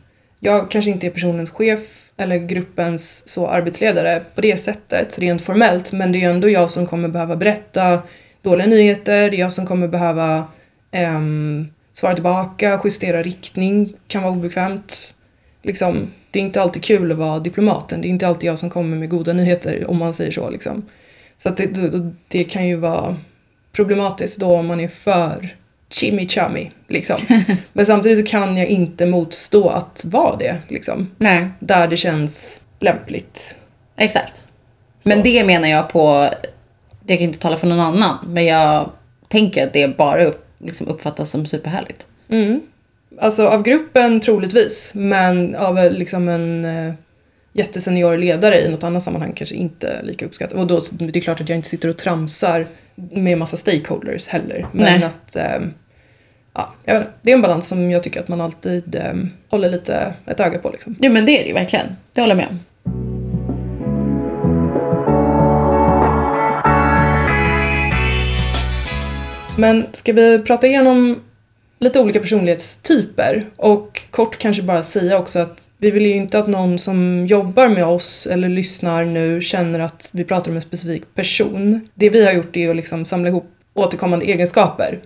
[0.41, 5.93] Jag kanske inte är personens chef eller gruppens så arbetsledare på det sättet, rent formellt.
[5.93, 8.03] Men det är ju ändå jag som kommer behöva berätta
[8.43, 9.31] dåliga nyheter.
[9.31, 10.45] Det är jag som kommer behöva
[10.91, 15.15] ehm, svara tillbaka, justera riktning, kan vara obekvämt.
[15.63, 18.01] Liksom, det är inte alltid kul att vara diplomaten.
[18.01, 20.51] Det är inte alltid jag som kommer med goda nyheter om man säger så.
[20.51, 20.83] Liksom.
[21.37, 23.17] Så det, det, det kan ju vara
[23.73, 25.49] problematiskt då om man är för
[25.91, 26.71] chimichami.
[26.89, 27.17] Liksom.
[27.73, 30.57] Men samtidigt så kan jag inte motstå att vara det.
[30.69, 31.11] Liksom.
[31.19, 31.49] Nej.
[31.59, 33.57] Där det känns lämpligt.
[33.97, 34.37] Exakt.
[35.01, 35.09] Så.
[35.09, 36.31] Men det menar jag på,
[37.07, 38.91] jag kan inte tala för någon annan, men jag
[39.29, 42.07] tänker att det bara upp, liksom uppfattas som superhärligt.
[42.29, 42.61] Mm.
[43.23, 46.95] Alltså av gruppen troligtvis, men av eh, liksom en eh,
[47.53, 50.59] jättesenior ledare i något annat sammanhang kanske inte lika uppskattat.
[50.59, 54.67] Och då, det är klart att jag inte sitter och tramsar med massa stakeholders heller.
[54.73, 55.05] Men Nej.
[55.05, 55.67] att, eh,
[56.55, 59.15] ja, jag vet inte, det är en balans som jag tycker att man alltid eh,
[59.49, 60.71] håller lite ett öga på.
[60.71, 60.97] Liksom.
[61.01, 61.87] Ja men det är det ju verkligen.
[62.15, 62.59] Det håller jag med om.
[69.57, 71.21] Men ska vi prata igenom
[71.81, 76.49] lite olika personlighetstyper och kort kanske bara säga också att vi vill ju inte att
[76.49, 81.15] någon som jobbar med oss eller lyssnar nu känner att vi pratar om en specifik
[81.15, 81.89] person.
[81.95, 84.99] Det vi har gjort är att liksom samla ihop återkommande egenskaper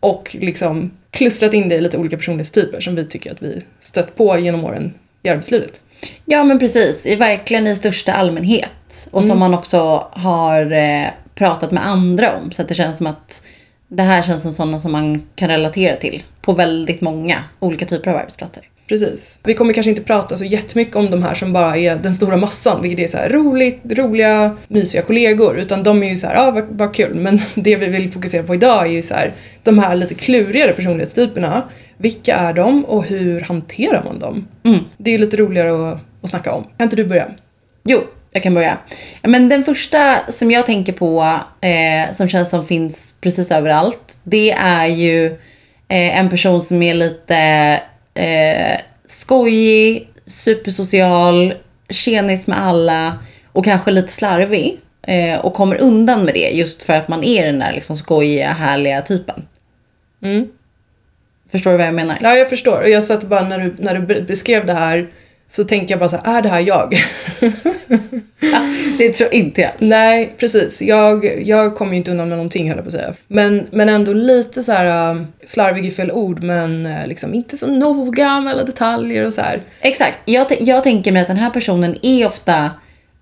[0.00, 4.16] och liksom klustrat in det i lite olika personlighetstyper som vi tycker att vi stött
[4.16, 5.80] på genom åren i arbetslivet.
[6.24, 9.08] Ja men precis, i verkligen i största allmänhet.
[9.10, 12.50] Och som man också har eh, pratat med andra om.
[12.50, 13.42] Så att det känns som att
[13.88, 18.10] det här känns som sådana som man kan relatera till på väldigt många olika typer
[18.10, 18.64] av arbetsplatser.
[18.88, 19.40] Precis.
[19.44, 22.36] Vi kommer kanske inte prata så jättemycket om de här som bara är den stora
[22.36, 25.58] massan, vilket är så här roligt, roliga, mysiga kollegor.
[25.58, 27.14] Utan de är ju så här, ja ah, vad, vad kul.
[27.14, 30.72] Men det vi vill fokusera på idag är ju så här, de här lite klurigare
[30.72, 31.62] personlighetstyperna.
[31.96, 34.46] Vilka är de och hur hanterar man dem?
[34.64, 34.78] Mm.
[34.96, 36.64] Det är ju lite roligare att, att snacka om.
[36.76, 37.26] Kan inte du börja?
[37.84, 38.00] Jo,
[38.32, 38.78] jag kan börja.
[39.22, 44.52] Men den första som jag tänker på, eh, som känns som finns precis överallt, det
[44.52, 45.26] är ju
[45.88, 47.36] eh, en person som är lite
[48.14, 51.54] eh, skojig, supersocial,
[51.90, 53.18] tjenis med alla
[53.52, 54.80] och kanske lite slarvig.
[55.02, 58.52] Eh, och kommer undan med det just för att man är den där liksom skojiga,
[58.52, 59.46] härliga typen.
[60.22, 60.48] Mm.
[61.52, 62.18] Förstår du vad jag menar?
[62.22, 62.80] Ja, jag förstår.
[62.80, 65.08] Och jag satt bara när du, när du beskrev det här
[65.50, 66.96] så tänker jag bara så här, är det här jag?
[68.98, 69.70] det tror inte jag.
[69.78, 70.82] Nej, precis.
[70.82, 73.14] Jag, jag kommer ju inte undan med någonting höll jag på att säga.
[73.28, 77.56] Men, men ändå lite så här uh, slarvig i fel ord men uh, liksom inte
[77.56, 79.60] så noga med alla detaljer och så här.
[79.80, 80.18] Exakt.
[80.24, 82.70] Jag, jag tänker mig att den här personen är ofta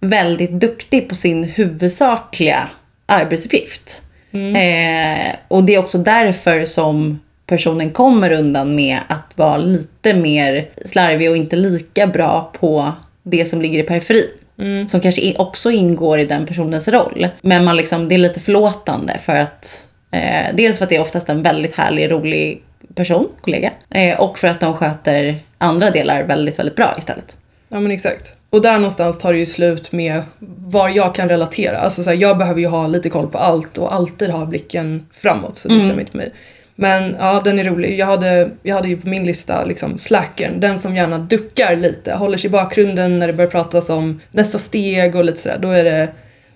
[0.01, 2.69] väldigt duktig på sin huvudsakliga
[3.07, 4.03] arbetsuppgift.
[4.33, 4.57] Mm.
[4.57, 10.69] Eh, och det är också därför som personen kommer undan med att vara lite mer
[10.85, 14.31] slarvig och inte lika bra på det som ligger i periferin.
[14.59, 14.87] Mm.
[14.87, 17.29] Som kanske också ingår i den personens roll.
[17.41, 21.01] Men man liksom, det är lite förlåtande för att eh, dels för att det är
[21.01, 22.63] oftast en väldigt härlig, rolig
[22.95, 23.73] person, kollega.
[23.91, 27.39] Eh, och för att de sköter andra delar väldigt, väldigt bra istället.
[27.69, 28.35] Ja men exakt.
[28.51, 30.23] Och där någonstans tar det ju slut med
[30.59, 31.79] var jag kan relatera.
[31.79, 35.07] Alltså så här, jag behöver ju ha lite koll på allt och alltid ha blicken
[35.13, 35.87] framåt så det mm.
[35.87, 36.33] stämmer inte mig.
[36.79, 37.99] Men ja, den är rolig.
[37.99, 42.15] Jag hade, jag hade ju på min lista liksom slackern, den som gärna duckar lite,
[42.15, 45.59] håller sig i bakgrunden när det börjar pratas om nästa steg och lite sådär.
[45.61, 46.09] Då är det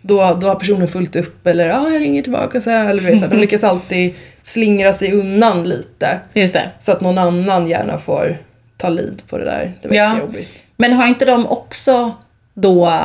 [0.02, 3.02] då, då har personen fullt upp eller ja, ah, jag ringer tillbaka så här, eller
[3.02, 3.28] så här.
[3.28, 6.20] De lyckas alltid slingra sig undan lite.
[6.32, 6.70] Just det.
[6.78, 8.38] Så att någon annan gärna får
[8.76, 9.72] ta lid på det där.
[9.82, 10.18] Det verkar ja.
[10.18, 10.62] jobbigt.
[10.76, 12.14] Men har inte de också
[12.54, 13.04] då,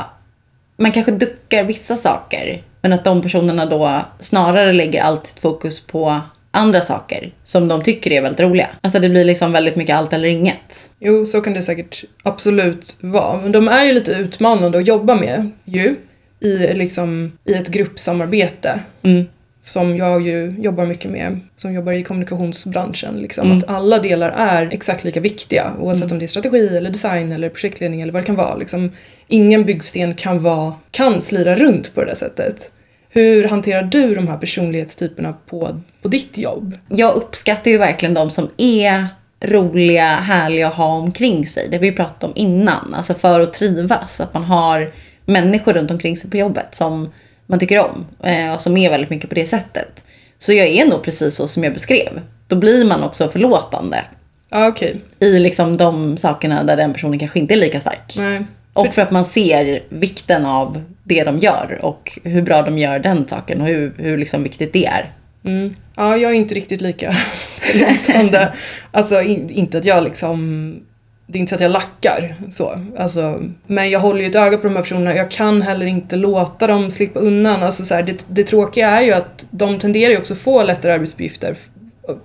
[0.77, 5.87] man kanske duckar vissa saker, men att de personerna då snarare lägger allt sitt fokus
[5.87, 6.21] på
[6.55, 8.69] andra saker som de tycker är väldigt roliga.
[8.81, 10.89] Alltså det blir liksom väldigt mycket allt eller inget.
[10.99, 13.41] Jo, så kan det säkert absolut vara.
[13.41, 15.95] Men de är ju lite utmanande att jobba med ju.
[16.39, 18.79] I, liksom, i ett gruppsamarbete.
[19.03, 19.25] Mm.
[19.61, 23.15] Som jag ju jobbar mycket med, som jobbar i kommunikationsbranschen.
[23.15, 23.57] Liksom, mm.
[23.57, 26.15] Att alla delar är exakt lika viktiga oavsett mm.
[26.15, 28.55] om det är strategi eller design eller projektledning eller vad det kan vara.
[28.55, 28.91] Liksom,
[29.27, 32.71] ingen byggsten kan, vara, kan slira runt på det där sättet.
[33.15, 36.77] Hur hanterar du de här personlighetstyperna på, på ditt jobb?
[36.89, 39.07] Jag uppskattar ju verkligen de som är
[39.41, 41.67] roliga, härliga att ha omkring sig.
[41.69, 42.93] Det vi pratat om innan.
[42.93, 44.21] Alltså för att trivas.
[44.21, 44.91] Att man har
[45.25, 47.11] människor runt omkring sig på jobbet som
[47.47, 48.05] man tycker om.
[48.23, 50.05] Eh, och som är väldigt mycket på det sättet.
[50.37, 52.21] Så jag är nog precis så som jag beskrev.
[52.47, 54.01] Då blir man också förlåtande.
[54.49, 54.95] Ah, okay.
[55.19, 58.13] I liksom de sakerna där den personen kanske inte är lika stark.
[58.17, 58.45] Nej.
[58.73, 62.99] Och för att man ser vikten av det de gör och hur bra de gör
[62.99, 65.11] den saken och hur, hur liksom viktigt det är.
[65.45, 65.75] Mm.
[65.95, 67.11] Ja, jag är inte riktigt lika
[67.57, 68.53] förlåtande.
[68.91, 70.81] alltså in, inte att jag liksom
[71.27, 72.79] det är inte så att jag lackar så.
[72.97, 75.15] Alltså, men jag håller ju ett öga på de här personerna.
[75.15, 77.63] Jag kan heller inte låta dem slippa undan.
[77.63, 80.91] Alltså, så här, det, det tråkiga är ju att de tenderar ju också få lättare
[80.91, 81.55] arbetsuppgifter.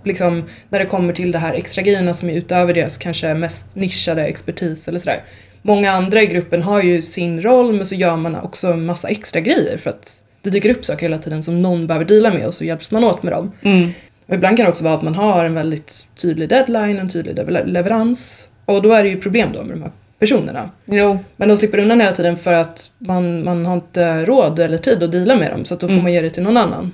[0.04, 3.76] Liksom, när det kommer till det här extra grejerna som är utöver deras kanske mest
[3.76, 5.20] nischade expertis eller sådär
[5.62, 9.08] många andra i gruppen har ju sin roll men så gör man också en massa
[9.08, 12.46] extra grejer för att det dyker upp saker hela tiden som någon behöver dela med
[12.46, 13.52] och så hjälps man åt med dem.
[13.62, 13.90] Mm.
[14.26, 17.38] Och ibland kan det också vara att man har en väldigt tydlig deadline, en tydlig
[17.64, 20.70] leverans och då är det ju problem då med de här personerna.
[20.86, 21.18] Jo.
[21.36, 25.02] Men de slipper undan hela tiden för att man, man har inte råd eller tid
[25.02, 26.02] att dela med dem så att då får mm.
[26.02, 26.92] man ge det till någon annan.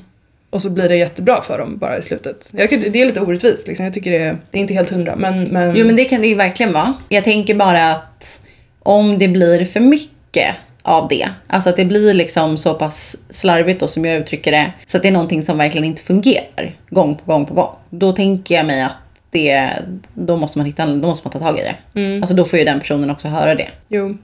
[0.51, 2.51] Och så blir det jättebra för dem bara i slutet.
[2.53, 3.85] Jag, det är lite orättvist liksom.
[3.85, 5.77] Jag tycker det är, det är inte helt hundra men, men...
[5.77, 6.95] Jo men det kan det ju verkligen vara.
[7.09, 8.46] Jag tänker bara att
[8.87, 11.29] om det blir för mycket av det.
[11.47, 14.73] Alltså att det blir liksom så pass slarvigt då som jag uttrycker det.
[14.87, 17.75] Så att det är någonting som verkligen inte fungerar gång på gång på gång.
[17.91, 18.97] Då tänker jag mig att
[19.31, 19.71] det,
[20.15, 22.01] då måste man hitta, då måste man ta tag i det.
[22.01, 22.23] Mm.
[22.23, 23.69] Alltså då får ju den personen också höra det.
[23.89, 24.17] Jo.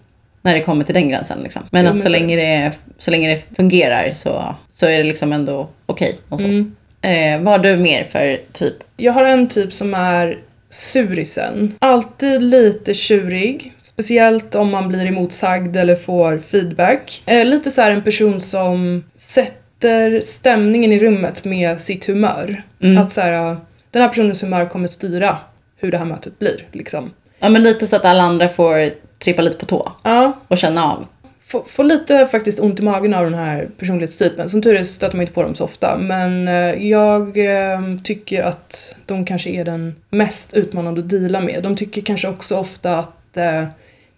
[0.42, 1.62] När det kommer till den gränsen liksom.
[1.70, 4.98] Men jo, att men så, så, länge det, så länge det fungerar så, så är
[4.98, 6.77] det liksom ändå okej okay Mm.
[7.05, 8.75] Eh, vad har du mer för typ?
[8.96, 11.75] Jag har en typ som är surisen.
[11.79, 13.75] Alltid lite tjurig.
[13.93, 17.23] Speciellt om man blir emotsagd eller får feedback.
[17.27, 22.63] Eh, lite så en person som sätter stämningen i rummet med sitt humör.
[22.83, 23.03] Mm.
[23.03, 23.57] Att så här,
[23.91, 25.37] den här personens humör kommer styra
[25.77, 26.67] hur det här mötet blir.
[26.73, 27.11] Liksom.
[27.39, 29.93] Ja men lite så att alla andra får trippa lite på tå.
[30.03, 30.41] Ja.
[30.49, 31.07] Och känna av.
[31.45, 34.49] Får, får lite faktiskt ont i magen av den här personlighetstypen.
[34.49, 35.99] Som tur är stöter man inte på dem så ofta.
[35.99, 41.63] Men eh, jag eh, tycker att de kanske är den mest utmanande att dela med.
[41.63, 43.65] De tycker kanske också ofta att eh,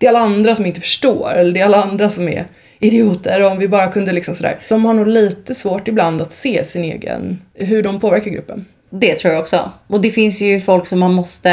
[0.04, 1.32] det är alla andra som inte förstår.
[1.32, 2.46] Eller det är alla andra som är
[2.78, 3.42] idioter.
[3.52, 4.58] Om vi bara kunde liksom sådär.
[4.68, 8.66] De har nog lite svårt ibland att se sin egen, hur de påverkar gruppen.
[8.90, 9.72] Det tror jag också.
[9.86, 11.50] Och det finns ju folk som man måste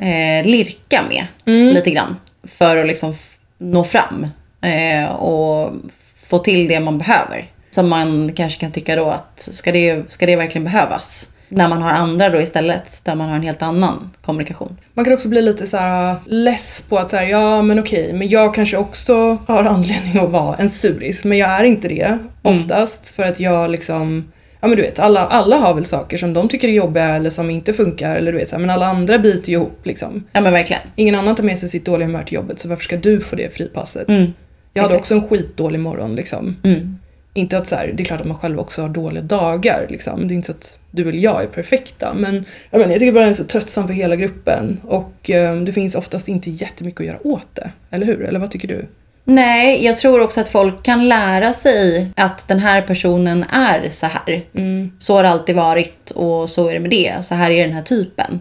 [0.00, 1.74] eh, lirka med mm.
[1.74, 2.16] lite grann.
[2.44, 3.14] För att liksom
[3.58, 4.26] nå fram.
[4.62, 5.72] eh, och
[6.16, 7.50] få till det man behöver.
[7.70, 11.30] Som man kanske kan tycka då att ska det, ska det verkligen behövas?
[11.48, 14.76] När man har andra då istället, där man har en helt annan kommunikation.
[14.94, 18.12] Man kan också bli lite så här less på att så här, ja men okej,
[18.12, 22.18] men jag kanske också har anledning att vara en suris, men jag är inte det
[22.42, 24.24] oftast för att jag liksom
[24.60, 27.30] Ja men du vet, alla, alla har väl saker som de tycker är jobbiga eller
[27.30, 30.24] som inte funkar eller du vet så här, men alla andra biter ju ihop liksom.
[30.32, 30.82] Ja men verkligen.
[30.96, 33.36] Ingen annan tar med sig sitt dåliga humör till jobbet så varför ska du få
[33.36, 34.08] det fripasset?
[34.08, 34.32] Mm.
[34.72, 35.00] Jag hade exakt.
[35.00, 36.56] också en skitdålig morgon liksom.
[36.64, 36.98] Mm.
[37.36, 40.28] Inte att så här, det är klart att man själv också har dåliga dagar liksom.
[40.28, 42.14] Det är inte så att du eller jag är perfekta.
[42.14, 44.80] Men jag, menar, jag tycker bara den är så tröttsam för hela gruppen.
[44.84, 47.70] Och eh, det finns oftast inte jättemycket att göra åt det.
[47.90, 48.24] Eller hur?
[48.24, 48.86] Eller vad tycker du?
[49.24, 54.06] Nej, jag tror också att folk kan lära sig att den här personen är så
[54.06, 54.44] här.
[54.54, 54.92] Mm.
[54.98, 57.14] Så har det alltid varit och så är det med det.
[57.20, 58.40] Så här är den här typen.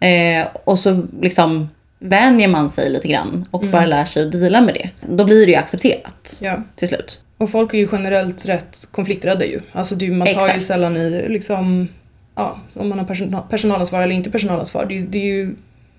[0.00, 1.68] Eh, och så liksom
[2.08, 4.90] vänjer man sig lite grann och bara lär sig att deala med det.
[5.08, 6.62] Då blir det ju accepterat Ja.
[6.76, 7.20] till slut.
[7.38, 9.60] Och folk är ju generellt rätt konflikträdda ju.
[9.72, 10.62] Alltså ju- man tar ju Exakt.
[10.62, 11.88] sällan i liksom,
[12.36, 14.86] ja, om man har person, personalansvar eller inte personalansvar.
[14.86, 15.54] Det, är- det är ju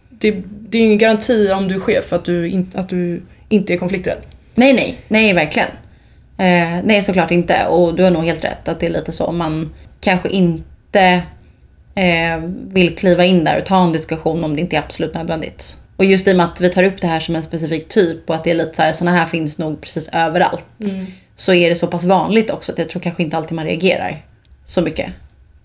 [0.09, 0.31] det,
[0.69, 3.73] det är ju ingen garanti om du är chef att du, in, att du inte
[3.73, 4.17] är konflikträdd.
[4.55, 5.69] Nej, nej, nej verkligen.
[6.37, 7.65] Eh, nej, såklart inte.
[7.65, 9.31] Och du har nog helt rätt att det är lite så.
[9.31, 11.21] Man kanske inte
[11.95, 12.37] eh,
[12.67, 15.77] vill kliva in där och ta en diskussion om det inte är absolut nödvändigt.
[15.97, 18.29] Och just i och med att vi tar upp det här som en specifik typ
[18.29, 20.65] och att det är lite så här, såna här finns nog precis överallt.
[21.35, 24.25] Så är det så pass vanligt också att jag tror kanske inte alltid man reagerar
[24.63, 25.09] så mycket.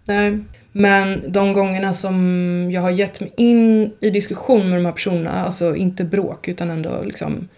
[0.06, 0.38] Nej.
[0.72, 5.30] Men de gångerna som jag har gett mig in i diskussion med de här personerna,
[5.30, 7.48] alltså inte bråk utan ändå liksom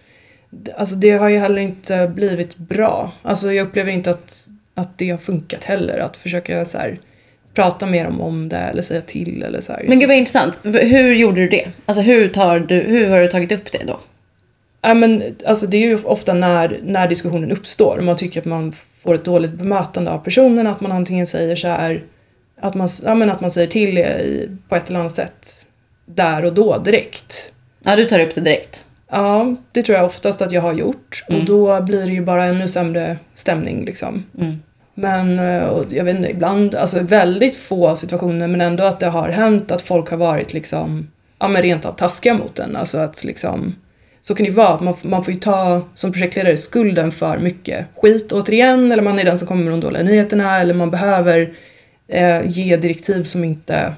[0.77, 3.11] Alltså det har ju heller inte blivit bra.
[3.21, 5.99] Alltså jag upplever inte att, att det har funkat heller.
[5.99, 6.99] Att försöka så här,
[7.53, 9.85] prata mer om, om det eller säga till eller så här.
[9.87, 10.59] Men gud vad intressant.
[10.63, 11.67] Hur gjorde du det?
[11.85, 13.99] Alltså hur, tar du, hur har du tagit upp det då?
[14.81, 18.01] Ja, men, alltså det är ju ofta när, när diskussionen uppstår.
[18.01, 20.67] Man tycker att man får ett dåligt bemötande av personen.
[20.67, 22.03] Att man antingen säger så här,
[22.61, 25.67] att man, ja, men att man säger till i, på ett eller annat sätt
[26.05, 27.53] där och då direkt.
[27.83, 28.85] Ja, du tar upp det direkt.
[29.11, 31.23] Ja, det tror jag oftast att jag har gjort.
[31.27, 34.25] Och då blir det ju bara ännu sämre stämning liksom.
[34.39, 34.59] Mm.
[34.93, 39.29] Men eh, jag vet inte, ibland, alltså väldigt få situationer men ändå att det har
[39.29, 42.75] hänt att folk har varit liksom, ja men rent av taskiga mot en.
[42.75, 43.75] Alltså att liksom,
[44.21, 47.85] så kan det ju vara, man, man får ju ta som projektledare skulden för mycket
[47.95, 51.53] skit återigen, eller man är den som kommer med de dåliga nyheterna, eller man behöver
[52.07, 53.93] eh, ge direktiv som inte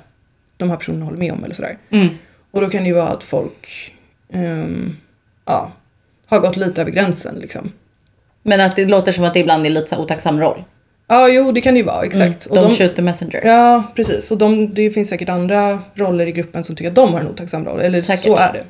[0.58, 1.78] de här personerna håller med om eller sådär.
[1.90, 2.08] Mm.
[2.52, 3.94] Och då kan det ju vara att folk,
[4.34, 4.98] ehm,
[5.46, 5.72] ja,
[6.26, 7.72] har gått lite över gränsen liksom.
[8.44, 10.64] Men att det låter som att det ibland är lite så otacksam roll.
[11.08, 12.46] Ja, jo det kan det ju vara, exakt.
[12.46, 13.42] Och Don't de- shoot the messenger.
[13.46, 14.32] Ja, precis.
[14.32, 17.28] Och de, det finns säkert andra roller i gruppen som tycker att de har en
[17.28, 17.80] otacksam roll.
[17.80, 18.24] Eller Säkert.
[18.24, 18.64] så är det.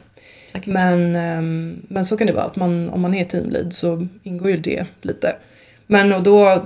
[0.52, 0.68] Säkert.
[0.68, 2.46] Men, ehm, men så kan det vara.
[2.46, 5.36] att man, Om man är teamlead så ingår ju det lite.
[5.88, 6.66] Men och då,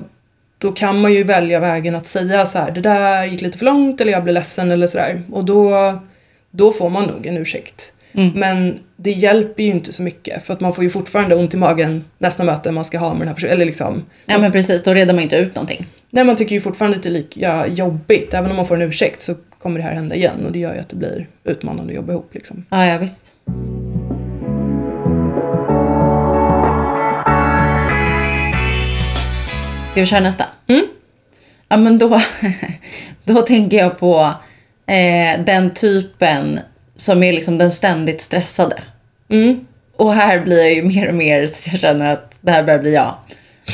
[0.58, 3.66] då kan man ju välja vägen att säga så här, det där gick lite för
[3.66, 5.22] långt eller jag blev ledsen eller sådär.
[5.32, 5.94] Och då,
[6.52, 7.94] då får man nog en ursäkt.
[8.12, 8.32] Mm.
[8.36, 11.58] Men det hjälper ju inte så mycket för att man får ju fortfarande ont i
[11.58, 13.54] magen nästa möte man ska ha med den här personen.
[13.54, 15.86] Eller liksom, Ja men precis, då reder man inte ut någonting.
[16.10, 18.34] Nej, man tycker ju fortfarande att det är lika jobbigt.
[18.34, 20.74] Även om man får en ursäkt så kommer det här hända igen och det gör
[20.74, 22.66] ju att det blir utmanande att jobba ihop liksom.
[22.70, 23.36] Ja, ja visst.
[29.92, 30.46] Ska vi köra nästa?
[30.68, 30.86] Mm.
[31.70, 32.22] Ja men då,
[33.24, 34.34] då tänker jag på
[34.86, 36.60] eh, den typen
[37.00, 38.84] som är liksom den ständigt stressade.
[39.30, 39.66] Mm.
[39.96, 42.64] Och här blir jag ju mer och mer så att jag känner att det här
[42.64, 43.16] börjar bli jag.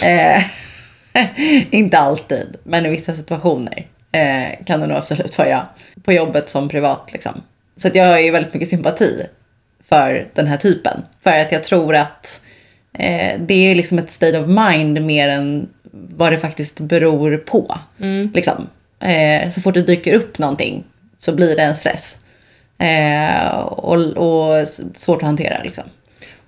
[0.03, 0.43] Eh,
[1.71, 5.67] inte alltid, men i vissa situationer eh, kan det nog absolut vara jag.
[6.03, 7.41] På jobbet som privat liksom.
[7.77, 9.25] Så att jag har ju väldigt mycket sympati
[9.83, 11.01] för den här typen.
[11.23, 12.41] För att jag tror att
[12.93, 17.79] eh, det är liksom ett state of mind mer än vad det faktiskt beror på.
[18.33, 18.67] Liksom.
[18.99, 20.83] Eh, så fort det dyker upp någonting
[21.17, 22.24] så blir det en stress.
[22.77, 25.83] Eh, och, och svårt att hantera liksom.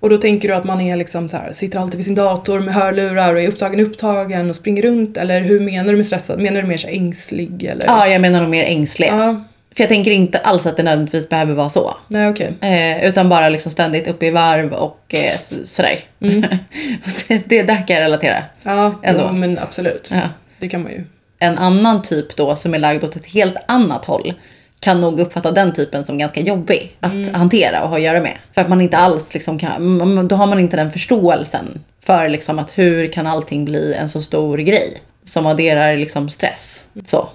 [0.00, 2.60] Och då tänker du att man är liksom så här, sitter alltid vid sin dator
[2.60, 6.40] med hörlurar och är upptagen upptagen och springer runt eller hur menar du med stressad?
[6.40, 7.86] Menar du mer så ängslig eller?
[7.86, 9.08] Ja, jag menar nog mer ängslig.
[9.08, 11.96] Ja, För jag tänker inte alls att det nödvändigtvis behöver vara så.
[12.08, 12.52] nej okej.
[12.60, 15.98] Eh, utan bara liksom ständigt uppe i varv och eh, sådär.
[17.28, 18.36] det, det där kan jag relatera.
[18.62, 19.28] Ja, Ändå.
[19.32, 20.08] jo, men absolut.
[20.12, 20.20] Ja.
[20.58, 21.04] Det kan man ju.
[21.38, 24.34] En annan typ då som är lagd åt ett helt annat håll
[24.80, 28.38] kan nog uppfatta den typen som ganska jobbig att hantera och ha att göra med.
[28.54, 32.58] För att man inte alls liksom kan, då har man inte den förståelsen för liksom
[32.58, 34.92] att hur kan allting bli en så stor grej
[35.24, 36.90] som adderar liksom stress.
[37.04, 37.28] Så.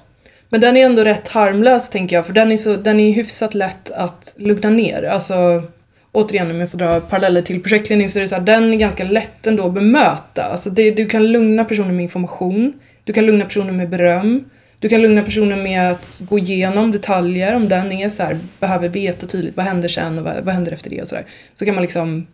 [0.49, 3.53] Men den är ändå rätt harmlös tänker jag, för den är, så, den är hyfsat
[3.53, 5.03] lätt att lugna ner.
[5.03, 5.63] Alltså,
[6.12, 8.77] återigen om jag får dra paralleller till projektledning så är det så här, den är
[8.77, 10.43] ganska lätt ändå att bemöta.
[10.43, 14.43] Alltså det, du kan lugna personen med information, du kan lugna personen med beröm,
[14.84, 18.89] du kan lugna personen med att gå igenom detaljer om den är så här, behöver
[18.89, 21.26] veta tydligt vad händer sen och vad, vad händer efter det och sådär.
[21.56, 22.28] Så kan man liksom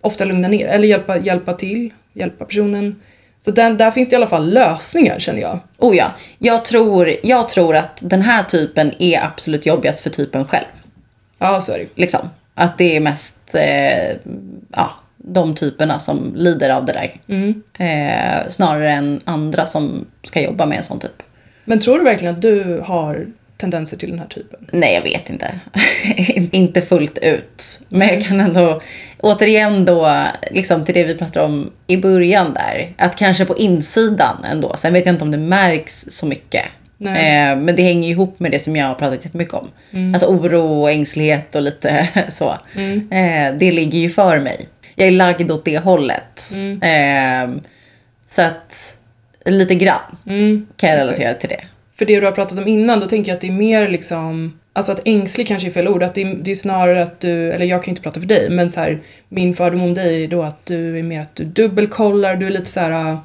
[0.00, 3.00] ofta lugna ner eller hjälpa, hjälpa till, hjälpa personen.
[3.40, 5.58] Så där, där finns det i alla fall lösningar känner jag.
[5.78, 10.44] Oh ja, jag tror, jag tror att den här typen är absolut jobbigast för typen
[10.44, 10.66] själv.
[11.38, 11.88] Ja, så är det.
[11.94, 12.28] Liksom.
[12.54, 14.16] Att det är mest eh,
[14.72, 17.20] ja, de typerna som lider av det där.
[17.28, 17.62] Mm.
[17.78, 21.22] Eh, snarare än andra som ska jobba med en sån typ.
[21.64, 24.60] Men tror du verkligen att du har tendenser till den här typen?
[24.72, 25.60] Nej, jag vet inte.
[26.56, 27.80] inte fullt ut.
[27.88, 28.80] Men jag kan ändå,
[29.18, 32.92] återigen då, liksom till det vi pratade om i början där.
[32.98, 34.72] Att kanske på insidan ändå.
[34.76, 36.64] Sen vet jag inte om det märks så mycket.
[36.98, 37.50] Nej.
[37.50, 39.68] Eh, men det hänger ihop med det som jag har pratat jättemycket om.
[40.12, 42.48] Alltså oro och ängslighet och lite så.
[43.10, 44.68] Eh, det ligger ju för mig.
[44.94, 46.52] Jag är lagd åt det hållet.
[46.82, 47.54] Eh,
[48.26, 48.96] så att,
[49.44, 51.64] lite grann kan jag relatera till det.
[51.94, 54.52] För det du har pratat om innan, då tänker jag att det är mer liksom
[54.72, 57.52] Alltså att ängslig kanske är fel ord, att det är, det är snarare att du,
[57.52, 60.28] eller jag kan inte prata för dig, men så här, min fördom om dig är
[60.28, 63.18] då att du är mer att du dubbelkollar, du är lite så här.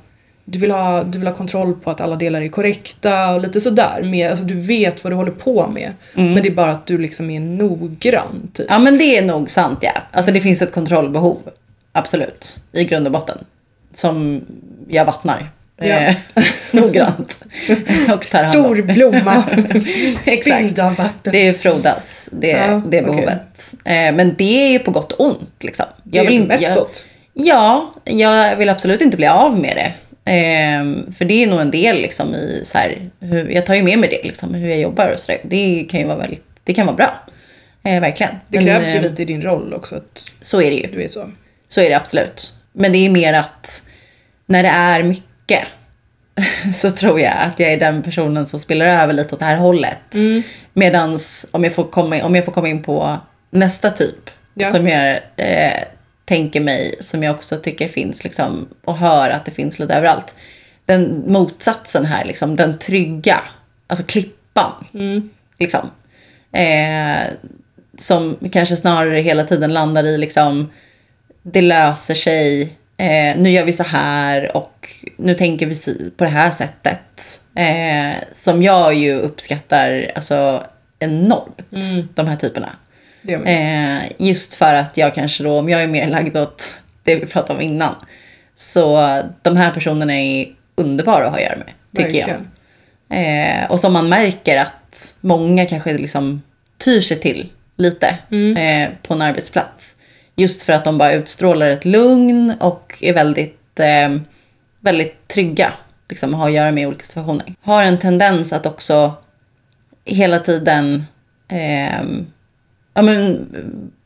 [0.47, 3.61] Du vill, ha, du vill ha kontroll på att alla delar är korrekta och lite
[3.61, 4.03] sådär.
[4.03, 5.91] Mer, alltså du vet vad du håller på med.
[6.13, 8.49] Men det är bara att du liksom är noggrann.
[8.53, 8.65] Typ.
[8.69, 9.91] Ja men det är nog sant ja.
[10.11, 11.37] Alltså det finns ett kontrollbehov.
[11.91, 12.57] Absolut.
[12.71, 13.37] I grund och botten.
[13.93, 14.41] Som
[14.87, 15.49] jag vattnar.
[15.77, 15.85] Ja.
[15.85, 16.15] Eh,
[16.71, 17.39] noggrant.
[18.13, 18.75] och tar hand om.
[18.75, 19.43] Stor blomma,
[20.25, 20.79] Exakt.
[20.79, 21.33] av vatten.
[21.33, 23.73] Det frodas, det, Ja, det behovet.
[23.85, 25.85] Eh, men det är ju på gott och ont liksom.
[26.03, 27.05] Det är inte- mest jag, gott.
[27.33, 29.93] Ja, jag vill absolut inte bli av med det.
[30.31, 33.83] Eh, för det är nog en del liksom i så här, hur, jag tar ju
[33.83, 35.41] med mig det liksom, hur jag jobbar och sådär.
[35.43, 37.23] Det kan ju vara väldigt, det kan vara bra.
[37.83, 38.31] Eh, verkligen.
[38.47, 40.87] Det Men, krävs ju eh, lite i din roll också att Så är det ju.
[40.93, 41.31] du är så.
[41.67, 42.53] Så är det absolut.
[42.73, 43.83] Men det är mer att
[44.45, 45.24] när det är mycket
[46.73, 49.57] så tror jag att jag är den personen som spelar över lite åt det här
[49.57, 50.15] hållet.
[50.15, 50.43] Mm.
[50.73, 53.17] Medans om jag, får komma, om jag får komma in på
[53.51, 54.69] nästa typ Ja.
[54.69, 55.83] som jag eh,
[56.25, 60.35] tänker mig, som jag också tycker finns liksom, och hör att det finns lite överallt.
[60.85, 63.41] Den motsatsen här, liksom, den trygga,
[63.87, 64.85] alltså klippan.
[64.93, 65.29] Mm.
[65.59, 65.89] Liksom.
[66.51, 67.17] Eh,
[67.97, 70.71] som kanske snarare hela tiden landar i liksom,
[71.43, 76.29] det löser sig, eh, nu gör vi så här och nu tänker vi på det
[76.29, 77.41] här sättet.
[77.55, 80.63] Eh, som jag ju uppskattar alltså,
[80.99, 81.61] enormt,
[82.15, 82.69] de här typerna.
[83.27, 87.25] Eh, just för att jag kanske då, om jag är mer lagd åt det vi
[87.25, 87.95] pratade om innan.
[88.55, 92.27] Så de här personerna är underbara att ha att göra med, tycker jag.
[92.27, 93.63] Verkligen.
[93.63, 96.41] Eh, och som man märker att många kanske liksom
[96.77, 98.07] tyr sig till lite
[98.57, 99.97] eh, på en arbetsplats.
[100.35, 104.17] Just för att de bara utstrålar ett lugn och är väldigt, eh,
[104.79, 105.73] väldigt trygga.
[106.09, 107.55] Liksom, att att göra med i olika situationer.
[107.61, 109.13] Har en tendens att också
[110.05, 111.03] hela tiden
[111.47, 112.03] eh,
[112.93, 113.47] ja, men,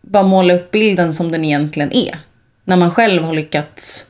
[0.02, 2.16] bara måla upp bilden som den egentligen är.
[2.64, 4.06] När man själv har lyckats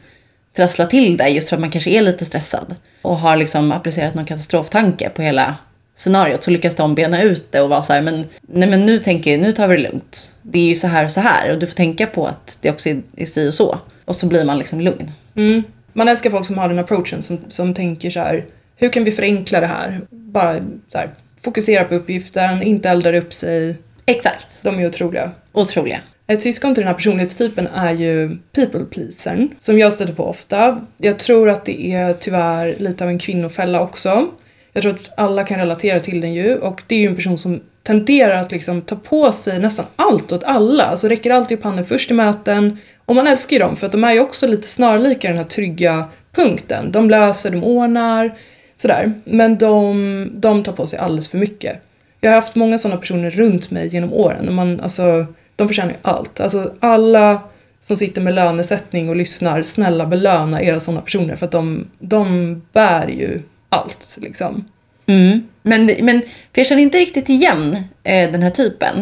[0.55, 4.15] trassla till det just för att man kanske är lite stressad och har liksom applicerat
[4.15, 5.55] någon katastroftanke på hela
[5.99, 8.99] scenariot så lyckas de bena ut det och vara så här, men, nej, men nu
[8.99, 10.33] tänker jag, nu tar vi det lugnt.
[10.41, 12.69] Det är ju så här och så här och du får tänka på att det
[12.69, 13.79] också är, är si och så.
[14.05, 15.11] Och så blir man liksom lugn.
[15.35, 15.63] Mm.
[15.93, 18.45] Man älskar folk som har den approachen som, som tänker så här.
[18.75, 20.01] hur kan vi förenkla det här?
[20.11, 21.09] Bara så här,
[21.41, 23.75] fokusera på uppgiften, inte eldar upp sig.
[24.05, 24.63] Exakt.
[24.63, 25.31] De är otroliga.
[25.51, 25.99] Otroliga.
[26.27, 30.81] Ett syskon till den här personlighetstypen är ju people pleasern, som jag stöter på ofta.
[30.97, 34.27] Jag tror att det är tyvärr lite av en kvinnofälla också.
[34.73, 37.37] Jag tror att alla kan relatera till den ju och det är ju en person
[37.37, 40.83] som tenderar att liksom ta på sig nästan allt åt alla.
[40.83, 42.77] Alltså räcker alltid upp handen först i möten.
[43.05, 45.45] Och man älskar ju dem för att de är ju också lite snarlika den här
[45.45, 46.05] trygga
[46.35, 46.91] punkten.
[46.91, 48.37] De löser, de ordnar,
[48.75, 49.13] sådär.
[49.25, 51.81] Men de, de tar på sig alldeles för mycket.
[52.21, 54.47] Jag har haft många sådana personer runt mig genom åren.
[54.47, 56.39] Och man, alltså, de förtjänar ju allt.
[56.39, 57.41] Alltså alla
[57.79, 62.61] som sitter med lönesättning och lyssnar, snälla belöna era sådana personer för att de, de
[62.71, 64.65] bär ju allt liksom.
[65.05, 65.43] Mm.
[65.61, 68.99] Men, men för jag känner inte riktigt igen eh, den här typen.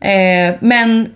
[0.00, 1.08] Eh, men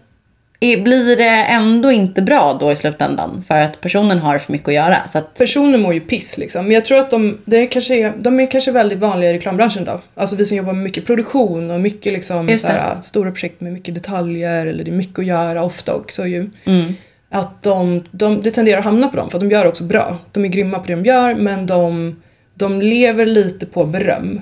[0.61, 3.45] är, blir det ändå inte bra då i slutändan?
[3.49, 5.07] För att personen har för mycket att göra.
[5.09, 6.65] Så att, Personer mår ju piss liksom.
[6.65, 9.85] Men jag tror att de, det är kanske, de är kanske väldigt vanliga i reklambranschen
[9.85, 10.01] då.
[10.15, 13.95] Alltså vi som jobbar med mycket produktion och mycket liksom såhär, stora projekt med mycket
[13.95, 16.51] detaljer eller det är mycket att göra ofta också ju.
[16.65, 16.95] mm.
[17.29, 20.19] Att de, de, det tenderar att hamna på dem för att de gör också bra.
[20.33, 22.17] De är grymma på det de gör men de,
[22.57, 24.41] de lever lite på beröm.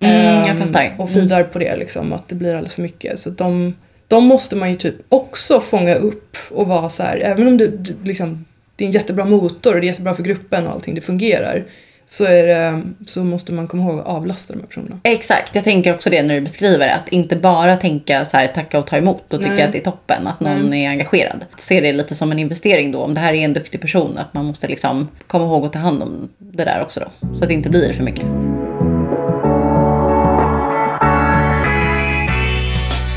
[0.00, 0.94] Mm, jag Ehm, fattar.
[0.98, 3.18] Och filar på det liksom, att det blir alldeles för mycket.
[3.18, 3.74] Så de,
[4.08, 7.68] de måste man ju typ också fånga upp och vara så här, även om du,
[7.68, 8.44] du liksom,
[8.76, 11.64] det är en jättebra motor och det är jättebra för gruppen och allting, det fungerar.
[12.10, 15.00] Så, är det, så måste man komma ihåg att avlasta de här personerna.
[15.02, 16.94] Exakt, jag tänker också det när du beskriver det.
[16.94, 19.62] Att inte bara tänka så här tacka och ta emot och tycka Nej.
[19.62, 21.44] att det är toppen att någon är engagerad.
[21.56, 23.02] Se det lite som en investering då.
[23.02, 25.78] Om det här är en duktig person, att man måste liksom komma ihåg att ta
[25.78, 27.34] hand om det där också då.
[27.34, 28.24] Så att det inte blir för mycket.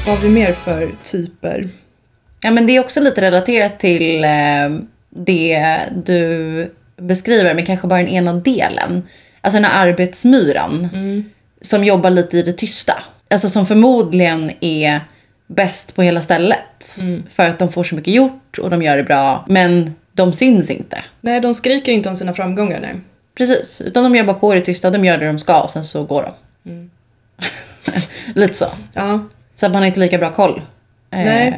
[0.05, 1.69] Vad har vi mer för typer?
[2.43, 4.29] Ja, men det är också lite relaterat till eh,
[5.09, 6.69] det du
[7.07, 9.07] beskriver, men kanske bara den ena delen.
[9.41, 10.89] Alltså den här arbetsmyran
[11.61, 12.93] som jobbar lite i det tysta.
[13.29, 15.01] Alltså som förmodligen är
[15.47, 16.99] bäst på hela stället.
[17.29, 20.71] För att de får så mycket gjort och de gör det bra, men de syns
[20.71, 21.03] inte.
[21.21, 22.95] Nej, de skriker inte om sina framgångar, nej.
[23.37, 25.83] Precis, utan de jobbar på i det tysta, de gör det de ska och sen
[25.83, 26.89] så går de.
[28.35, 28.65] lite så.
[28.93, 29.19] Ja,
[29.55, 30.61] Så att man har inte lika bra koll
[31.11, 31.53] eh,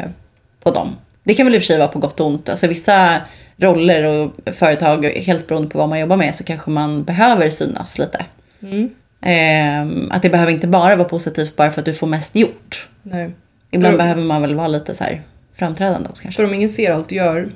[0.63, 0.95] på dem.
[1.23, 2.49] Det kan väl i och för sig vara på gott och ont.
[2.49, 3.21] Alltså vissa
[3.57, 7.97] roller och företag, helt beroende på vad man jobbar med, så kanske man behöver synas
[7.99, 8.25] lite.
[8.61, 8.89] Mm.
[9.21, 12.89] Eh, att det behöver inte bara vara positivt bara för att du får mest gjort.
[13.03, 13.31] nej.
[13.71, 15.21] Ibland För- behöver man väl vara lite så här
[15.53, 16.37] framträdande också kanske.
[16.37, 17.49] För om ingen ser allt du gör,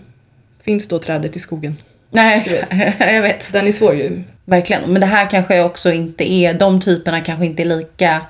[0.64, 1.78] finns då trädet i skogen?
[2.12, 2.74] Nej, exakt.
[3.00, 3.54] jag vet.
[3.54, 4.24] Den är svår ju.
[4.45, 4.82] Verkligen.
[4.91, 8.22] Men det här kanske också inte är, de typerna kanske inte är lika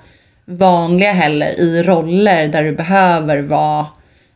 [0.46, 3.86] vanliga heller i roller där du behöver vara,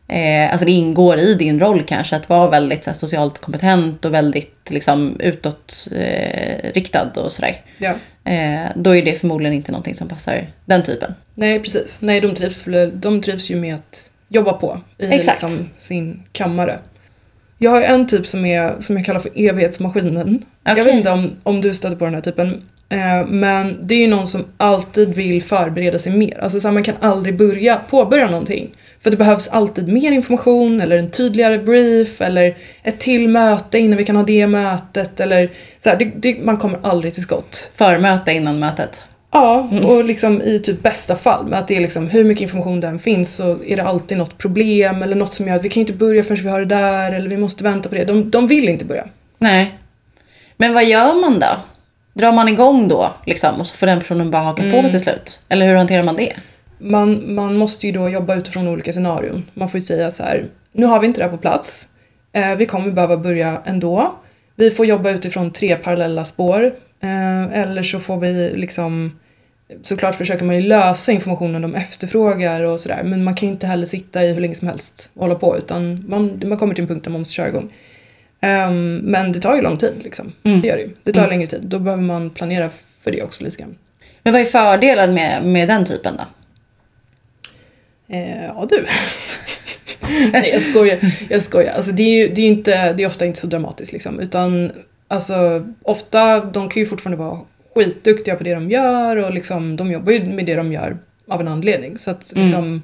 [0.08, 4.04] eh, alltså det ingår i din roll kanske att vara väldigt så här, socialt kompetent
[4.04, 7.60] och väldigt liksom utåt eh, och sådär.
[7.78, 7.94] Ja.
[8.32, 11.14] Eh, då är det förmodligen inte någonting som passar den typen.
[11.34, 11.98] Nej, precis.
[12.00, 16.78] Nej, de trivs, de trivs ju med att jobba på i liksom sin kammare.
[17.58, 20.44] Jag har en typ som, är, som jag kallar för evighetsmaskinen.
[20.64, 20.84] Jag Okej.
[20.84, 22.62] vet inte om, om du stöter på den här typen.
[22.88, 26.38] Eh, men det är ju någon som alltid vill förbereda sig mer.
[26.40, 28.70] Alltså så här, man kan aldrig börja, påbörja någonting.
[29.04, 33.98] För det behövs alltid mer information eller en tydligare brief eller ett till möte innan
[33.98, 35.20] vi kan ha det mötet.
[35.20, 37.70] Eller så här, det, det, man kommer aldrig till skott.
[37.74, 39.02] Förmöte innan mötet.
[39.30, 42.80] Ja, och liksom i typ bästa fall med att det är liksom hur mycket information
[42.80, 45.80] den finns så är det alltid något problem eller något som gör att vi kan
[45.80, 48.04] inte börja förrän vi har det där eller vi måste vänta på det.
[48.04, 49.04] De, de vill inte börja.
[49.38, 49.78] Nej.
[50.56, 51.56] Men vad gör man då?
[52.14, 55.40] Drar man igång då liksom och så får den personen bara haka på till slut?
[55.48, 56.32] Eller hur hanterar man det?
[56.78, 59.50] Man, man måste ju då jobba utifrån olika scenarion.
[59.54, 61.88] Man får ju säga så här, nu har vi inte det här på plats.
[62.32, 64.14] Eh, vi kommer behöva börja ändå.
[64.56, 66.64] Vi får jobba utifrån tre parallella spår.
[67.00, 69.18] Eh, eller så får vi liksom
[69.82, 73.66] Såklart försöker man ju lösa informationen de efterfrågar och sådär men man kan ju inte
[73.66, 76.82] heller sitta i hur länge som helst och hålla på utan man, man kommer till
[76.82, 77.72] en punkt där man måste köra igång.
[78.40, 80.32] Ehm, men det tar ju lång tid liksom.
[80.42, 80.60] Mm.
[80.60, 80.90] Det gör det ju.
[81.02, 81.62] Det tar längre tid.
[81.62, 82.70] Då behöver man planera
[83.02, 83.76] för det också lite grann.
[84.22, 86.24] Men vad är fördelen med, med den typen då?
[88.08, 88.86] Eh, ja du.
[90.32, 90.98] Nej jag skojar.
[91.30, 91.74] Jag skojar.
[91.74, 94.20] Alltså det är ju det är inte, det är ofta inte så dramatiskt liksom.
[94.20, 94.72] Utan
[95.08, 97.40] alltså ofta, de kan ju fortfarande vara
[97.74, 100.96] skitduktiga på det de gör och liksom de jobbar ju med det de gör
[101.28, 101.98] av en anledning.
[101.98, 102.82] Så att liksom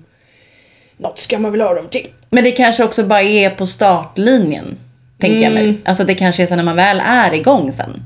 [0.97, 2.09] något ska man väl ha dem till.
[2.31, 4.77] Men det kanske också bara är på startlinjen,
[5.19, 5.75] tänker jag mig.
[5.85, 8.03] Alltså det kanske är så när man väl är igång sen.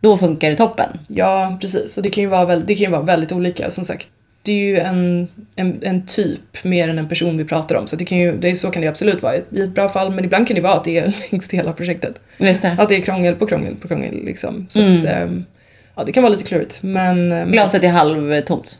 [0.00, 0.88] Då funkar det toppen.
[1.08, 1.96] Ja, precis.
[1.96, 3.70] Och det kan ju vara, väl, det kan ju vara väldigt olika.
[3.70, 4.08] Som sagt,
[4.42, 7.86] det är ju en, en, en typ mer än en person vi pratar om.
[7.86, 10.10] Så det kan ju, det är, så kan det absolut vara i ett bra fall.
[10.14, 12.20] Men ibland kan det vara att det är längs hela projektet.
[12.38, 12.64] Det.
[12.78, 14.66] Att det är krångel på krångel på krångel liksom.
[14.70, 14.98] Så Mm.
[14.98, 15.44] att, ehm,
[15.96, 16.82] ja, det kan vara lite klurigt.
[16.82, 18.78] Men, ehm, Glaset är halvtomt.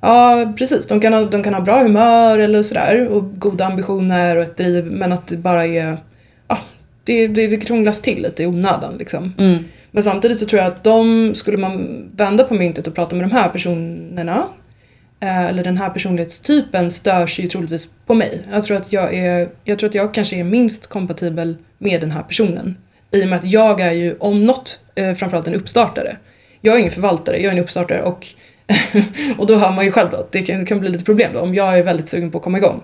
[0.00, 0.86] Ja, precis.
[0.86, 4.56] De kan, ha, de kan ha bra humör eller sådär och goda ambitioner och ett
[4.56, 5.96] driv men att det bara är...
[6.48, 6.58] Ja,
[7.04, 9.34] det, det, det krånglas till lite i onödan liksom.
[9.38, 9.58] Mm.
[9.90, 13.24] Men samtidigt så tror jag att de, skulle man vända på myntet och prata med
[13.28, 14.44] de här personerna
[15.28, 18.40] eller den här personlighetstypen stör sig ju troligtvis på mig.
[18.52, 22.10] Jag tror, att jag, är, jag tror att jag kanske är minst kompatibel med den
[22.10, 22.76] här personen.
[23.10, 26.16] I och med att jag är ju om något eh, framförallt en uppstartare.
[26.60, 28.26] Jag är ingen förvaltare, jag är en uppstartare och,
[29.38, 31.40] och då hör man ju själv då att det kan, kan bli lite problem då
[31.40, 32.80] om jag är väldigt sugen på att komma igång.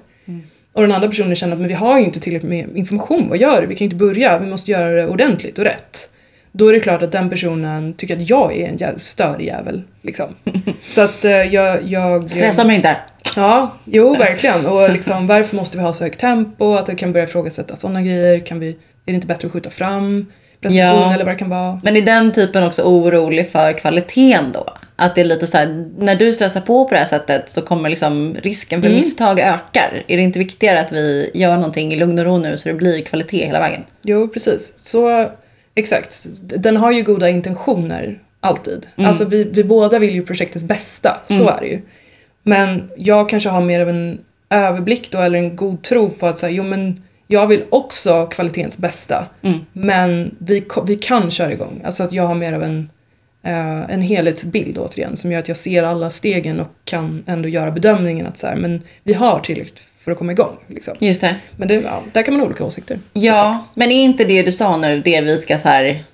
[0.72, 3.38] Och den andra personen känner att men vi har ju inte tillräckligt med information, vad
[3.38, 3.66] gör vi?
[3.66, 6.10] Vi kan ju inte börja, vi måste göra det ordentligt och rätt.
[6.52, 9.82] Då är det klart att den personen tycker att jag är en störig jävel.
[10.02, 10.26] Liksom.
[10.94, 12.30] Så att eh, jag, jag...
[12.30, 12.96] Stressa mig inte.
[13.36, 14.66] Ja, jo verkligen.
[14.66, 16.74] Och liksom, varför måste vi ha så högt tempo?
[16.74, 18.46] Att det kan börja ifrågasätta sådana grejer.
[18.46, 20.26] Kan vi, är det inte bättre att skjuta fram
[20.60, 21.14] prestation Ja.
[21.14, 21.80] eller vad det kan vara?
[21.84, 24.66] Men är den typen också orolig för kvaliteten då?
[24.96, 27.62] Att det är lite så här, när du stressar på på det här sättet så
[27.62, 30.04] kommer liksom risken för misstag ökar.
[30.08, 32.74] Är det inte viktigare att vi gör någonting i lugn och ro nu så det
[32.74, 33.84] blir kvalitet hela vägen?
[34.02, 34.74] Jo, precis.
[34.76, 35.26] Så
[35.78, 36.26] exakt.
[36.42, 38.86] Den har ju goda intentioner alltid.
[38.96, 41.80] Alltså vi, vi båda vill ju projektets bästa, så är det ju.
[42.42, 44.18] Men jag kanske har mer av en
[44.50, 48.78] överblick då eller en god tro på att säga, jo men jag vill också kvalitetens
[48.78, 49.26] bästa.
[49.42, 49.58] Mm.
[49.72, 51.82] Men vi, vi kan köra igång.
[51.84, 52.90] Alltså att jag har mer av en,
[53.42, 57.70] eh, en helhetsbild återigen som gör att jag ser alla stegen och kan ändå göra
[57.70, 60.56] bedömningen att så här, men vi har tillräckligt för att komma igång.
[60.66, 60.96] Liksom.
[60.98, 61.36] Just det.
[61.56, 62.98] Men det, ja, där kan man ha olika åsikter.
[63.12, 66.04] Ja, men är inte det du sa nu det vi ska så här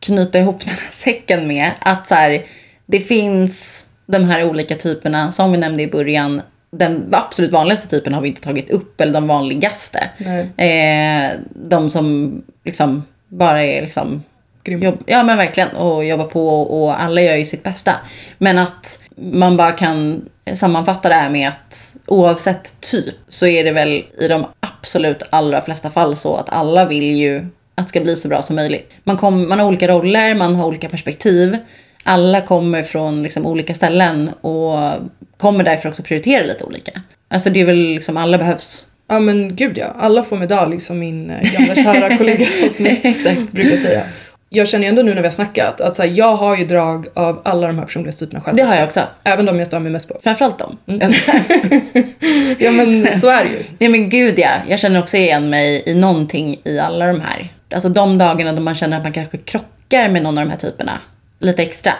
[0.00, 1.70] knyta ihop den här säcken med?
[1.80, 2.46] Att så här,
[2.86, 6.42] det finns de här olika typerna, som vi nämnde i början.
[6.70, 10.10] Den absolut vanligaste typen har vi inte tagit upp, eller de vanligaste.
[10.56, 14.22] Eh, de som liksom bara är liksom.
[14.70, 17.92] Jobb, ja men verkligen, och jobba på och alla gör ju sitt bästa.
[18.38, 23.72] Men att man bara kan sammanfatta det här med att oavsett typ så är det
[23.72, 28.00] väl i de absolut allra flesta fall så att alla vill ju att det ska
[28.00, 28.92] bli så bra som möjligt.
[29.04, 31.56] Man, kom, man har olika roller, man har olika perspektiv.
[32.02, 34.92] Alla kommer från liksom olika ställen och
[35.36, 37.02] kommer därför också prioritera lite olika.
[37.28, 38.86] Alltså det är väl liksom alla behövs.
[39.08, 43.02] Ja men gud ja, alla får medalj som min eh, gamla kära kollega Rasmus
[43.50, 44.04] brukar säga.
[44.50, 46.64] Jag känner ju ändå nu när vi har snackat att så här, jag har ju
[46.64, 49.00] drag av alla de här personlighetstyperna själv Det har jag också.
[49.24, 50.18] Även de jag stör mig mest på.
[50.22, 50.78] Framförallt dem.
[50.86, 51.00] Mm.
[52.58, 53.64] Ja men så är det ju.
[53.78, 57.52] Ja men gud ja, jag känner också igen mig i någonting i alla de här.
[57.74, 60.58] Alltså de dagarna då man känner att man kanske krockar med någon av de här
[60.58, 60.98] typerna
[61.38, 61.92] lite extra.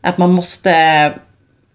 [0.00, 1.12] Att man måste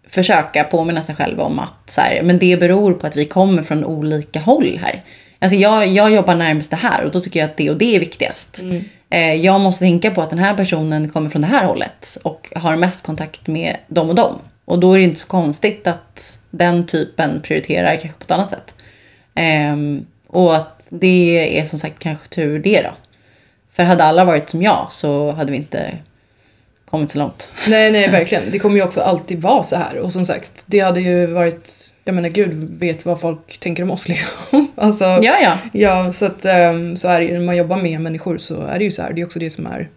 [0.07, 3.63] försöka påminna sig själv om att så här, men det beror på att vi kommer
[3.63, 5.03] från olika håll här.
[5.39, 7.95] Alltså jag, jag jobbar närmast det här och då tycker jag att det och det
[7.95, 8.63] är viktigast.
[8.63, 8.81] Eh,
[9.11, 12.49] Eh, jag måste tänka på att den här personen kommer från det här hållet och
[12.55, 14.39] har mest kontakt med dem och dem.
[14.65, 18.49] Och då är det inte så konstigt att den typen prioriterar kanske på ett annat
[18.49, 18.75] sätt.
[19.35, 22.89] Ehm, och att det är som sagt kanske tur det då.
[23.71, 25.91] För hade alla varit som jag så hade vi inte
[26.85, 27.51] kommit så långt.
[27.67, 28.43] Nej nej verkligen.
[28.51, 29.97] Det kommer ju också alltid vara så här.
[29.97, 33.91] Och som sagt, det hade ju varit, jag menar gud vet vad folk tänker om
[33.91, 34.60] oss liksom.
[34.75, 35.57] Alltså, Ja, ja.
[35.73, 37.33] Ja, så att ehm, så är det ju.
[37.33, 39.13] När man jobbar med människor så är det ju så här.
[39.13, 39.89] Det är också det som är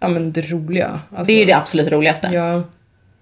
[0.00, 1.00] ja, men det roliga.
[1.10, 2.28] Alltså, Det är ju det absolut roligaste.
[2.32, 2.62] Ja.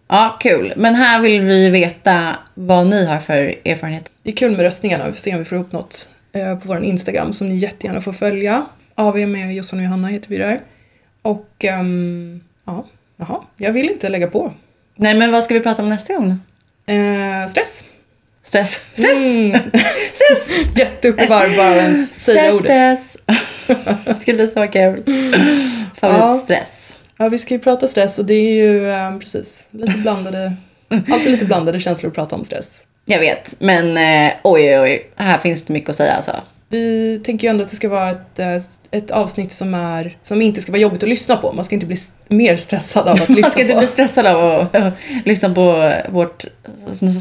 [0.09, 0.73] Ja, kul.
[0.77, 4.11] Men här vill vi veta vad ni har för erfarenhet.
[4.23, 5.07] det är kul med röstningarna.
[5.07, 8.01] Vi får se om vi får upp något eh, på vår Instagram som ni jättegärna
[8.01, 8.67] får följa.
[8.95, 10.61] AV med Jossan och Johanna heter vi där.
[11.23, 12.85] Och um, ja,
[13.17, 14.53] jaha, jag vill inte lägga på.
[14.97, 16.39] Nej, men vad ska vi prata om nästa gång?
[16.87, 17.85] Eh, stress.
[18.45, 18.83] Stress.
[18.93, 19.37] Stress!
[19.37, 19.61] Mm.
[20.13, 20.51] Stress!
[20.77, 22.99] Jätte upp i varv bara av ens säga Stress, ordet.
[22.99, 23.17] stress.
[24.07, 25.03] det ska bli så kul.
[26.01, 26.97] Favoritstress.
[27.19, 30.53] Ja, vi ska ju prata stress och det är ju eh, precis lite blandade,
[30.89, 32.83] alltid lite blandade känslor att prata om stress.
[33.05, 35.11] Jag vet, men eh, oj, oj, oj.
[35.17, 36.33] Här finns det mycket att säga alltså.
[36.69, 38.57] Vi tänker ju ändå att det ska vara ett, eh,
[38.95, 41.53] ett avsnitt som, är, som inte ska vara jobbigt att lyssna på.
[41.53, 41.97] Man ska inte bli
[42.29, 43.79] mer stressad av att lyssna Man ska inte på.
[43.79, 44.89] bli stressad av att äh,
[45.25, 46.45] lyssna på vårt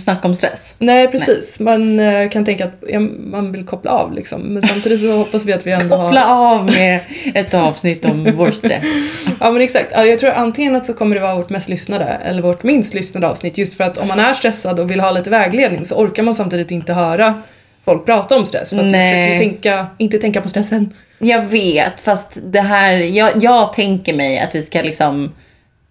[0.03, 0.75] snack om stress.
[0.79, 1.59] Nej, precis.
[1.59, 4.41] Man eh, kan tänka att ja, man vill koppla av liksom.
[4.41, 6.03] Men samtidigt så hoppas vi att vi ändå har...
[6.03, 6.99] Koppla av med
[7.35, 8.83] ett avsnitt om vår stress.
[9.39, 9.91] Ja men exakt.
[9.91, 12.93] Ja, jag tror antingen att så kommer det vara vårt mest lyssnade eller vårt minst
[12.93, 13.57] lyssnade avsnitt.
[13.57, 16.35] Just för att om man är stressad och vill ha lite vägledning så orkar man
[16.35, 17.41] samtidigt inte höra
[17.85, 18.69] folk prata om stress.
[18.69, 19.09] För att Nej.
[19.09, 20.93] försöker tänka, inte tänka på stressen.
[21.19, 25.31] Jag vet, fast det här, jag, jag tänker mig att vi ska liksom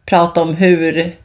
[0.07, 1.17] prata om hur,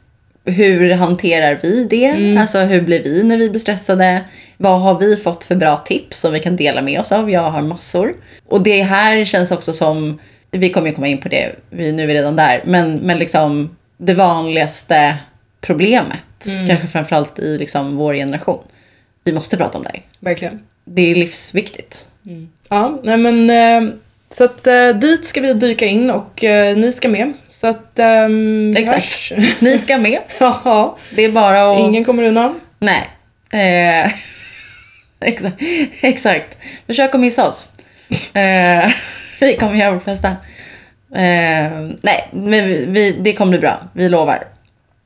[0.44, 2.38] hur hanterar vi det?
[2.40, 4.24] Alltså hur blir vi när vi blir stressade?
[4.56, 7.30] Vad har vi fått för bra tips som vi kan dela med oss av?
[7.30, 8.14] Jag har massor.
[8.48, 10.18] Och det här känns också som,
[10.50, 13.18] vi kommer ju komma in på det, vi, nu är vi redan där, men, men
[13.18, 15.16] liksom det vanligaste
[15.60, 18.62] problemet, kanske framförallt i liksom vår generation.
[19.28, 20.02] Vi måste prata om det här.
[20.20, 20.60] Verkligen.
[20.84, 22.08] Det är livsviktigt.
[22.68, 23.94] Ja, nej men eh,
[24.28, 27.32] så att eh, dit ska vi dyka in och eh, ni ska med.
[27.50, 27.98] Så att...
[27.98, 28.96] ehm, Exakt.
[28.96, 29.32] hörs.
[29.60, 30.20] Ni ska med.
[30.38, 31.78] Ja, Det är bara att...
[31.78, 32.60] ingen kommer undan.
[32.78, 33.10] Nej.
[35.20, 35.56] Exakt.
[36.00, 36.58] exakt.
[36.86, 37.68] Försök att missa oss.
[39.40, 40.36] Vi kommer göra vårt bästa.
[41.08, 43.80] Nej, men vi, vi, det kommer bli bra.
[43.92, 44.44] Vi lovar.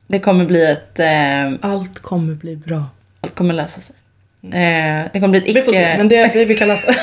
[0.07, 0.99] Det kommer bli ett...
[1.61, 2.83] Allt kommer bli bra.
[3.21, 3.95] allt kommer lösa sig.
[4.43, 5.59] Eh, det kommer bli ett icke...
[5.59, 6.95] Vi får se, men det är det vi kan läsa.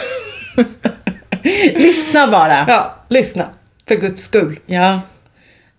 [1.75, 2.65] Lyssna bara!
[2.69, 3.49] ja, lyssna.
[3.89, 4.59] För guds skull.
[4.67, 5.01] Ja.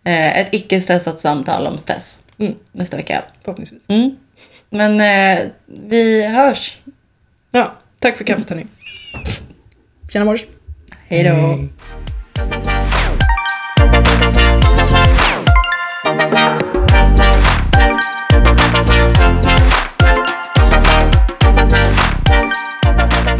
[0.03, 2.19] Eh, ett icke-stressat samtal om stress.
[2.39, 2.53] Mm.
[2.71, 3.23] Nästa vecka.
[3.43, 3.89] Förhoppningsvis.
[3.89, 4.15] Mm.
[4.69, 6.77] Men eh, vi hörs.
[7.51, 8.65] Ja, tack för kaffet hörni.
[10.09, 10.45] Tjena mors.
[11.07, 11.29] Hej då.
[11.29, 11.69] Hej.